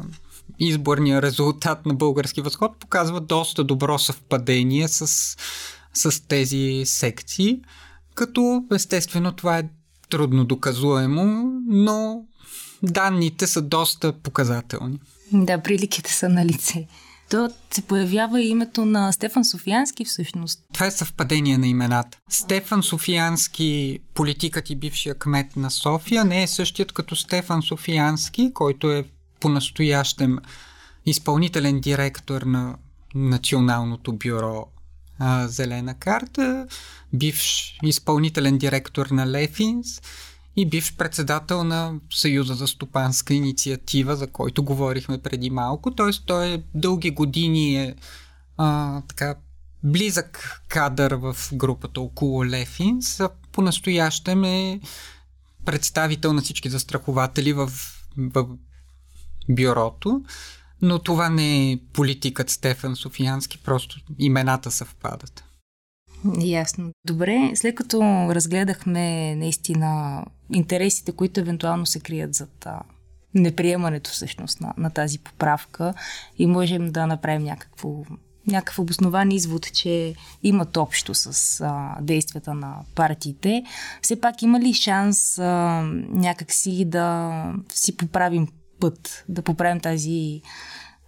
изборния 0.60 1.22
резултат 1.22 1.86
на 1.86 1.94
български 1.94 2.42
възход 2.42 2.80
показва 2.80 3.22
доста 3.22 3.64
добро 3.64 4.00
съвпадение 4.00 4.88
с, 4.88 5.08
с 5.94 6.28
тези 6.28 6.82
секции, 6.86 7.62
като 8.16 8.64
естествено 8.72 9.32
това 9.32 9.58
е 9.58 9.70
трудно 10.10 10.46
доказуемо, 10.46 11.52
но 11.68 12.26
данните 12.84 13.48
са 13.48 13.62
доста 13.62 14.14
показателни. 14.14 15.00
Да, 15.34 15.62
приликите 15.62 16.14
са 16.14 16.30
на 16.30 16.46
лице. 16.46 16.88
То 17.30 17.50
се 17.72 17.82
появява 17.82 18.42
името 18.42 18.86
на 18.86 19.12
Стефан 19.12 19.46
Софиянски 19.46 20.06
всъщност. 20.06 20.64
Това 20.74 20.86
е 20.86 20.92
съвпадение 20.92 21.58
на 21.58 21.68
имената. 21.68 22.18
Стефан 22.30 22.84
Софиянски, 22.84 24.00
политикът 24.14 24.70
и 24.70 24.76
бившия 24.76 25.16
кмет 25.16 25.56
на 25.56 25.72
София, 25.72 26.26
не 26.26 26.44
е 26.44 26.48
същият 26.48 26.92
като 26.92 27.16
Стефан 27.16 27.62
Софиянски, 27.62 28.52
който 28.54 28.92
е 28.92 29.04
по-настоящем 29.40 30.38
изпълнителен 31.06 31.80
директор 31.80 32.42
на 32.42 32.76
Националното 33.16 34.14
бюро 34.14 34.68
а, 35.20 35.48
Зелена 35.48 35.94
карта, 35.94 36.68
бивш 37.14 37.78
изпълнителен 37.84 38.58
директор 38.58 39.06
на 39.06 39.28
Лефинс 39.28 40.02
и 40.56 40.66
бивш 40.66 40.96
председател 40.96 41.64
на 41.64 41.94
Съюза 42.14 42.54
за 42.54 42.68
стопанска 42.68 43.34
инициатива, 43.34 44.16
за 44.16 44.28
който 44.28 44.64
говорихме 44.64 45.22
преди 45.22 45.50
малко. 45.50 45.92
Т.е. 45.96 46.26
той 46.26 46.48
е 46.48 46.64
дълги 46.76 47.12
години 47.12 47.76
е 47.76 47.96
а, 48.58 49.02
така 49.02 49.36
близък 49.84 50.62
кадър 50.68 51.14
в 51.14 51.36
групата 51.54 52.02
около 52.02 52.46
Лефинс, 52.46 53.20
а 53.20 53.30
по-настоящем 53.52 54.44
е 54.44 54.80
представител 55.66 56.34
на 56.34 56.42
всички 56.42 56.70
застрахователи 56.70 57.54
в, 57.54 57.72
в 58.18 58.48
бюрото. 59.50 60.22
Но 60.82 61.00
това 61.00 61.30
не 61.30 61.72
е 61.72 61.80
политикът 61.94 62.50
Стефан 62.50 62.96
Софиянски, 62.96 63.58
просто 63.64 64.00
имената 64.20 64.72
съвпадат. 64.72 65.44
Ясно. 66.40 66.92
Добре, 67.06 67.52
след 67.56 67.76
като 67.76 68.02
разгледахме 68.30 69.36
наистина 69.36 70.24
интересите, 70.54 71.12
които 71.12 71.40
евентуално 71.40 71.86
се 71.86 72.00
крият 72.00 72.34
зад 72.34 72.68
неприемането 73.36 74.10
всъщност 74.10 74.62
на, 74.62 74.74
на 74.78 74.90
тази 74.90 75.20
поправка 75.20 75.94
и 76.38 76.48
можем 76.48 76.92
да 76.92 77.08
направим 77.08 77.44
някакво, 77.44 78.04
някакъв 78.48 78.80
обоснован 78.80 79.32
извод, 79.32 79.74
че 79.74 80.16
имат 80.44 80.78
общо 80.78 81.16
с 81.16 81.62
а, 81.62 81.98
действията 82.02 82.54
на 82.54 82.76
партиите. 82.96 83.64
Все 84.02 84.22
пак 84.22 84.42
има 84.42 84.60
ли 84.60 84.74
шанс 84.74 85.40
а, 85.40 85.82
някакси 86.10 86.86
да 86.86 87.54
си 87.74 87.98
поправим 87.98 88.48
път, 88.80 89.26
да 89.30 89.42
поправим 89.42 89.80
тази 89.80 90.42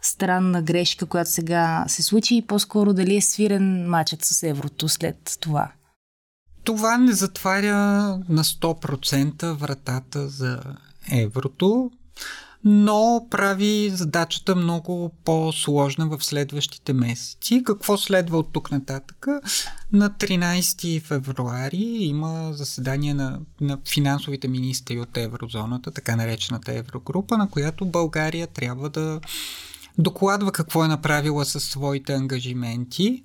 странна 0.01 0.61
грешка, 0.61 1.05
която 1.05 1.31
сега 1.31 1.85
се 1.87 2.03
случи 2.03 2.35
и 2.35 2.45
по-скоро 2.47 2.93
дали 2.93 3.15
е 3.15 3.21
свирен 3.21 3.89
матчът 3.89 4.25
с 4.25 4.43
еврото 4.43 4.89
след 4.89 5.37
това? 5.39 5.71
Това 6.63 6.97
не 6.97 7.11
затваря 7.11 7.77
на 8.29 8.43
100% 8.43 9.53
вратата 9.53 10.27
за 10.29 10.59
еврото, 11.11 11.91
но 12.63 13.27
прави 13.29 13.89
задачата 13.89 14.55
много 14.55 15.15
по-сложна 15.25 16.07
в 16.07 16.23
следващите 16.23 16.93
месеци. 16.93 17.63
Какво 17.65 17.97
следва 17.97 18.37
от 18.37 18.53
тук 18.53 18.71
нататък? 18.71 19.27
На 19.91 20.09
13 20.09 21.01
февруари 21.01 21.97
има 21.99 22.53
заседание 22.53 23.13
на, 23.13 23.39
на 23.61 23.79
финансовите 23.93 24.47
министри 24.47 24.99
от 24.99 25.17
еврозоната, 25.17 25.91
така 25.91 26.15
наречената 26.15 26.73
еврогрупа, 26.73 27.37
на 27.37 27.49
която 27.49 27.85
България 27.85 28.47
трябва 28.47 28.89
да 28.89 29.19
докладва 29.97 30.51
какво 30.51 30.85
е 30.85 30.87
направила 30.87 31.45
със 31.45 31.63
своите 31.63 32.13
ангажименти, 32.13 33.23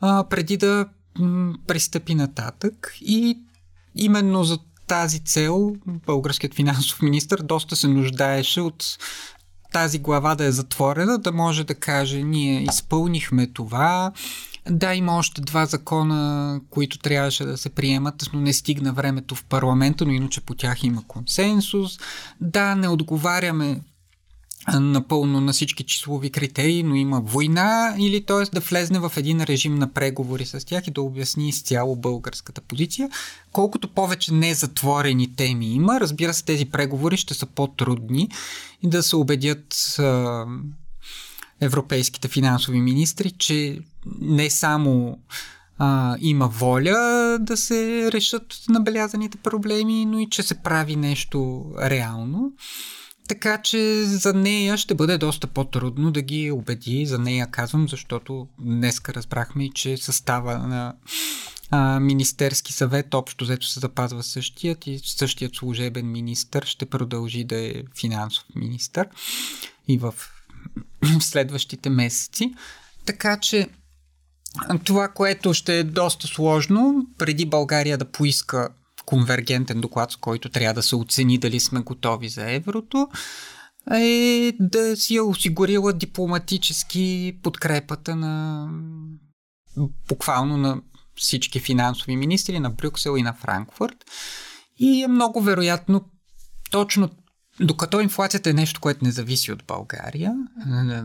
а, 0.00 0.24
преди 0.28 0.56
да 0.56 0.86
м- 1.18 1.54
пристъпи 1.66 2.14
нататък. 2.14 2.94
И 3.00 3.38
именно 3.94 4.44
за 4.44 4.58
тази 4.86 5.20
цел 5.20 5.74
българският 5.86 6.54
финансов 6.54 7.02
министр 7.02 7.42
доста 7.42 7.76
се 7.76 7.88
нуждаеше 7.88 8.60
от 8.60 8.98
тази 9.72 9.98
глава 9.98 10.34
да 10.34 10.44
е 10.44 10.52
затворена, 10.52 11.18
да 11.18 11.32
може 11.32 11.64
да 11.64 11.74
каже 11.74 12.22
ние 12.22 12.62
изпълнихме 12.62 13.46
това. 13.46 14.12
Да, 14.70 14.94
има 14.94 15.16
още 15.16 15.40
два 15.40 15.66
закона, 15.66 16.60
които 16.70 16.98
трябваше 16.98 17.44
да 17.44 17.56
се 17.56 17.68
приемат, 17.68 18.14
но 18.32 18.40
не 18.40 18.52
стигна 18.52 18.92
времето 18.92 19.34
в 19.34 19.44
парламента, 19.44 20.04
но 20.04 20.12
иначе 20.12 20.40
по 20.40 20.54
тях 20.54 20.84
има 20.84 21.02
консенсус. 21.06 21.98
Да, 22.40 22.74
не 22.74 22.88
отговаряме 22.88 23.80
напълно 24.72 25.40
на 25.40 25.52
всички 25.52 25.84
числови 25.84 26.30
критерии, 26.30 26.82
но 26.82 26.94
има 26.94 27.20
война 27.20 27.94
или 27.98 28.24
т.е. 28.24 28.54
да 28.54 28.60
влезне 28.60 28.98
в 28.98 29.12
един 29.16 29.42
режим 29.42 29.74
на 29.74 29.92
преговори 29.92 30.46
с 30.46 30.66
тях 30.66 30.86
и 30.86 30.90
да 30.90 31.02
обясни 31.02 31.48
изцяло 31.48 31.96
българската 31.96 32.60
позиция. 32.60 33.10
Колкото 33.52 33.88
повече 33.88 34.34
незатворени 34.34 35.36
теми 35.36 35.66
има, 35.66 36.00
разбира 36.00 36.34
се, 36.34 36.44
тези 36.44 36.64
преговори 36.64 37.16
ще 37.16 37.34
са 37.34 37.46
по-трудни 37.46 38.28
и 38.82 38.88
да 38.88 39.02
се 39.02 39.16
убедят 39.16 39.96
а, 39.98 40.44
европейските 41.60 42.28
финансови 42.28 42.80
министри, 42.80 43.30
че 43.30 43.78
не 44.20 44.50
само 44.50 45.18
а, 45.78 46.16
има 46.20 46.48
воля 46.48 47.38
да 47.40 47.56
се 47.56 48.12
решат 48.12 48.56
набелязаните 48.68 49.38
проблеми, 49.38 50.06
но 50.06 50.18
и 50.18 50.28
че 50.30 50.42
се 50.42 50.54
прави 50.54 50.96
нещо 50.96 51.64
реално. 51.80 52.52
Така 53.28 53.62
че 53.62 54.04
за 54.04 54.32
нея 54.32 54.76
ще 54.76 54.94
бъде 54.94 55.18
доста 55.18 55.46
по-трудно 55.46 56.10
да 56.10 56.22
ги 56.22 56.50
убеди. 56.50 57.06
За 57.06 57.18
нея 57.18 57.46
казвам, 57.50 57.88
защото 57.88 58.48
днеска 58.58 59.14
разбрахме, 59.14 59.70
че 59.74 59.96
състава 59.96 60.58
на 60.58 60.94
а, 61.70 62.00
Министерски 62.00 62.72
съвет 62.72 63.14
общо 63.14 63.44
взето 63.44 63.66
се 63.66 63.80
запазва 63.80 64.22
същият 64.22 64.86
и 64.86 65.00
същият 65.04 65.54
служебен 65.54 66.12
министр 66.12 66.66
ще 66.66 66.86
продължи 66.86 67.44
да 67.44 67.66
е 67.66 67.82
финансов 68.00 68.44
министр 68.54 69.04
и 69.88 69.98
в 69.98 70.14
следващите 71.20 71.90
месеци. 71.90 72.54
Така 73.06 73.40
че 73.40 73.68
това, 74.84 75.08
което 75.08 75.54
ще 75.54 75.78
е 75.78 75.84
доста 75.84 76.26
сложно, 76.26 77.06
преди 77.18 77.46
България 77.46 77.98
да 77.98 78.10
поиска 78.10 78.68
конвергентен 79.06 79.80
доклад, 79.80 80.12
с 80.12 80.16
който 80.16 80.48
трябва 80.48 80.74
да 80.74 80.82
се 80.82 80.96
оцени 80.96 81.38
дали 81.38 81.60
сме 81.60 81.80
готови 81.80 82.28
за 82.28 82.50
еврото, 82.50 83.08
е 83.94 84.52
да 84.60 84.96
си 84.96 85.16
е 85.16 85.20
осигурила 85.20 85.92
дипломатически 85.92 87.38
подкрепата 87.42 88.16
на 88.16 88.68
буквално 90.08 90.56
на 90.56 90.80
всички 91.16 91.60
финансови 91.60 92.16
министри 92.16 92.60
на 92.60 92.70
Брюксел 92.70 93.16
и 93.18 93.22
на 93.22 93.34
Франкфурт. 93.34 93.96
И 94.78 95.02
е 95.02 95.08
много 95.08 95.40
вероятно 95.40 96.04
точно 96.70 97.10
докато 97.60 98.00
инфлацията 98.00 98.50
е 98.50 98.52
нещо, 98.52 98.80
което 98.80 99.04
не 99.04 99.10
зависи 99.10 99.52
от 99.52 99.64
България, 99.66 100.34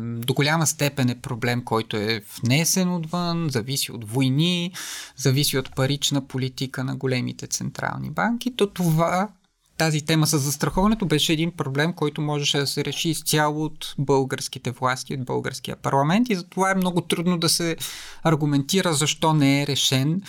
до 0.02 0.34
голяма 0.34 0.68
степен 0.68 1.10
е 1.10 1.20
проблем, 1.20 1.64
който 1.64 1.98
е 1.98 2.22
внесен 2.42 2.94
отвън, 2.94 3.50
зависи 3.50 3.92
от 3.92 4.10
войни, 4.10 4.74
зависи 5.18 5.58
от 5.58 5.76
парична 5.76 6.28
политика 6.28 6.84
на 6.84 6.96
големите 6.96 7.48
централни 7.48 8.10
банки, 8.10 8.56
то 8.56 8.68
това, 8.68 9.30
тази 9.78 10.02
тема 10.02 10.28
с 10.28 10.40
застраховането 10.40 11.06
беше 11.06 11.34
един 11.34 11.52
проблем, 11.52 11.94
който 11.94 12.22
можеше 12.22 12.58
да 12.58 12.68
се 12.68 12.86
реши 12.86 13.10
изцяло 13.10 13.64
от 13.64 13.96
българските 13.98 14.72
власти, 14.72 15.14
от 15.14 15.26
българския 15.26 15.76
парламент 15.76 16.30
и 16.30 16.36
затова 16.36 16.72
е 16.72 16.76
много 16.76 17.02
трудно 17.02 17.38
да 17.38 17.50
се 17.50 17.78
аргументира 18.24 18.94
защо 18.94 19.34
не 19.34 19.62
е 19.62 19.68
решен, 19.68 20.22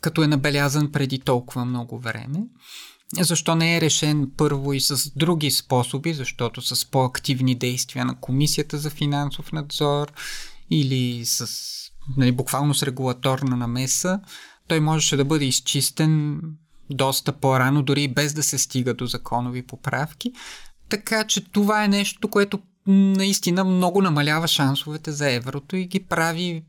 като 0.00 0.22
е 0.22 0.26
набелязан 0.26 0.92
преди 0.92 1.18
толкова 1.18 1.64
много 1.64 1.98
време. 1.98 2.38
Защо 3.12 3.54
не 3.54 3.76
е 3.76 3.80
решен 3.80 4.30
първо 4.36 4.72
и 4.72 4.80
с 4.80 5.12
други 5.16 5.50
способи, 5.50 6.14
защото 6.14 6.62
с 6.62 6.90
по-активни 6.90 7.54
действия 7.54 8.04
на 8.04 8.20
Комисията 8.20 8.78
за 8.78 8.90
финансов 8.90 9.52
надзор 9.52 10.12
или 10.70 11.24
с 11.24 11.46
нали, 12.16 12.32
буквално 12.32 12.74
с 12.74 12.82
регулаторна 12.82 13.56
намеса, 13.56 14.20
той 14.68 14.80
можеше 14.80 15.16
да 15.16 15.24
бъде 15.24 15.44
изчистен 15.44 16.40
доста 16.90 17.32
по-рано, 17.32 17.82
дори 17.82 18.08
без 18.08 18.34
да 18.34 18.42
се 18.42 18.58
стига 18.58 18.94
до 18.94 19.06
законови 19.06 19.66
поправки. 19.66 20.32
Така 20.88 21.24
че 21.24 21.44
това 21.44 21.84
е 21.84 21.88
нещо, 21.88 22.28
което 22.28 22.58
наистина 22.86 23.64
много 23.64 24.02
намалява 24.02 24.48
шансовете 24.48 25.12
за 25.12 25.30
еврото 25.30 25.76
и 25.76 25.86
ги 25.86 26.04
прави 26.04 26.64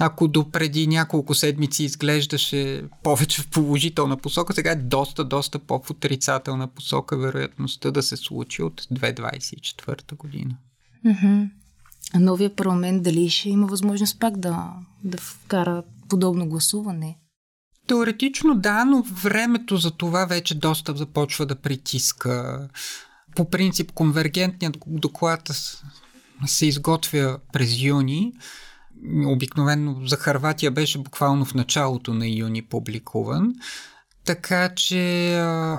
ако 0.00 0.28
до 0.28 0.50
преди 0.50 0.86
няколко 0.86 1.34
седмици 1.34 1.84
изглеждаше 1.84 2.84
повече 3.02 3.42
в 3.42 3.48
положителна 3.48 4.16
посока, 4.16 4.54
сега 4.54 4.70
е 4.70 4.76
доста, 4.76 5.24
доста 5.24 5.58
по-в 5.58 5.90
отрицателна 5.90 6.68
посока 6.68 7.16
вероятността 7.16 7.90
да 7.90 8.02
се 8.02 8.16
случи 8.16 8.62
от 8.62 8.80
2024 8.80 10.16
година. 10.16 10.56
Mm-hmm. 11.06 11.48
А 12.14 12.18
новия 12.18 12.56
парламент 12.56 13.02
дали 13.02 13.30
ще 13.30 13.48
има 13.48 13.66
възможност 13.66 14.20
пак 14.20 14.36
да, 14.36 14.72
да 15.04 15.18
вкара 15.18 15.82
подобно 16.08 16.48
гласуване? 16.48 17.18
Теоретично 17.86 18.54
да, 18.54 18.84
но 18.84 19.02
времето 19.02 19.76
за 19.76 19.90
това 19.90 20.24
вече 20.24 20.54
доста 20.54 20.96
започва 20.96 21.46
да 21.46 21.56
притиска. 21.56 22.68
По 23.36 23.50
принцип, 23.50 23.92
конвергентният 23.92 24.78
доклад 24.86 25.50
се 26.46 26.66
изготвя 26.66 27.38
през 27.52 27.80
юни, 27.80 28.32
обикновено 29.26 30.06
за 30.06 30.16
Харватия 30.16 30.70
беше 30.70 30.98
буквално 30.98 31.44
в 31.44 31.54
началото 31.54 32.14
на 32.14 32.28
юни 32.28 32.62
публикуван. 32.62 33.54
Така 34.24 34.74
че 34.74 35.34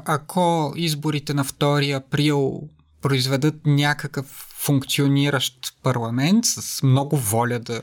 ако 0.05 0.73
изборите 0.75 1.33
на 1.33 1.45
2 1.45 1.97
април 1.97 2.61
произведат 3.01 3.55
някакъв 3.65 4.25
функциониращ 4.57 5.77
парламент 5.83 6.45
с 6.45 6.83
много 6.83 7.17
воля 7.17 7.59
да 7.59 7.81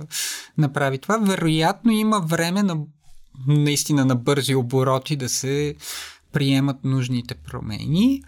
направи 0.59 0.98
това, 0.98 1.18
вероятно 1.18 1.92
има 1.92 2.20
време 2.20 2.62
на 2.62 2.76
наистина 3.46 4.05
на 4.05 4.16
бързи 4.16 4.55
обороти 4.55 5.16
да 5.16 5.29
се 5.29 5.74
приемат 6.33 6.85
нужните 6.85 7.35
промени, 7.35 8.22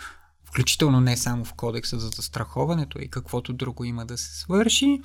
включително 0.44 1.00
не 1.00 1.16
само 1.16 1.44
в 1.44 1.54
кодекса 1.54 1.98
за 1.98 2.08
застраховането 2.08 2.98
и 3.00 3.08
каквото 3.08 3.52
друго 3.52 3.84
има 3.84 4.06
да 4.06 4.18
се 4.18 4.38
свърши. 4.38 5.00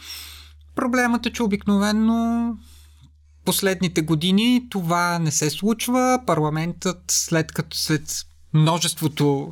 Проблемът 0.78 1.26
е, 1.26 1.34
че 1.34 1.44
обикновенно 1.44 2.58
последните 3.46 4.02
години 4.02 4.68
това 4.70 5.20
не 5.20 5.32
се 5.32 5.50
случва. 5.50 6.20
Парламентът 6.26 7.04
след 7.08 7.52
като 7.52 7.78
след 7.78 8.02
множеството 8.54 9.52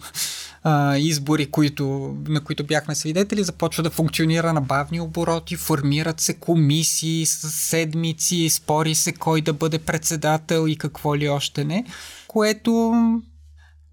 а, 0.63 0.97
избори, 0.97 1.51
които, 1.51 2.15
на 2.27 2.43
които 2.43 2.63
бяхме 2.63 2.95
свидетели, 2.95 3.43
започва 3.43 3.83
да 3.83 3.89
функционира 3.89 4.53
на 4.53 4.61
бавни 4.61 4.99
обороти, 4.99 5.55
формират 5.55 6.19
се 6.19 6.33
комисии 6.33 7.25
с 7.25 7.49
седмици, 7.51 8.49
спори 8.49 8.95
се 8.95 9.13
кой 9.13 9.41
да 9.41 9.53
бъде 9.53 9.79
председател 9.79 10.67
и 10.67 10.77
какво 10.77 11.15
ли 11.15 11.29
още 11.29 11.63
не, 11.63 11.85
което 12.27 12.93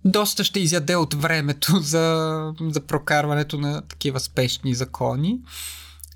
доста 0.05 0.45
ще 0.45 0.61
изяде 0.61 0.97
от 0.97 1.15
времето 1.15 1.79
за, 1.81 2.55
за 2.61 2.81
прокарването 2.81 3.59
на 3.59 3.83
такива 3.83 4.21
спешни 4.21 4.75
закони. 4.75 5.41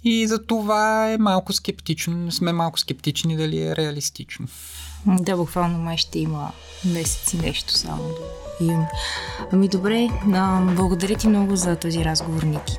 И 0.09 0.27
за 0.27 0.47
това 0.47 1.13
е 1.13 1.19
малко 1.19 1.53
скептично, 1.53 2.33
сме 2.33 2.53
малко 2.53 2.81
скептични 2.81 3.37
дали 3.37 3.63
е 3.63 3.77
реалистично. 3.77 4.47
Да, 5.07 5.37
буквално 5.37 5.79
май 5.79 5.97
ще 5.97 6.19
има 6.19 6.53
месеци 6.85 7.37
нещо 7.37 7.73
само 7.73 8.03
до 8.03 8.65
юни. 8.65 8.87
Ами 9.53 9.69
добре, 9.69 10.09
благодаря 10.77 11.17
ти 11.17 11.29
много 11.29 11.57
за 11.57 11.77
този 11.77 12.05
разговор, 12.05 12.43
Ники. 12.43 12.79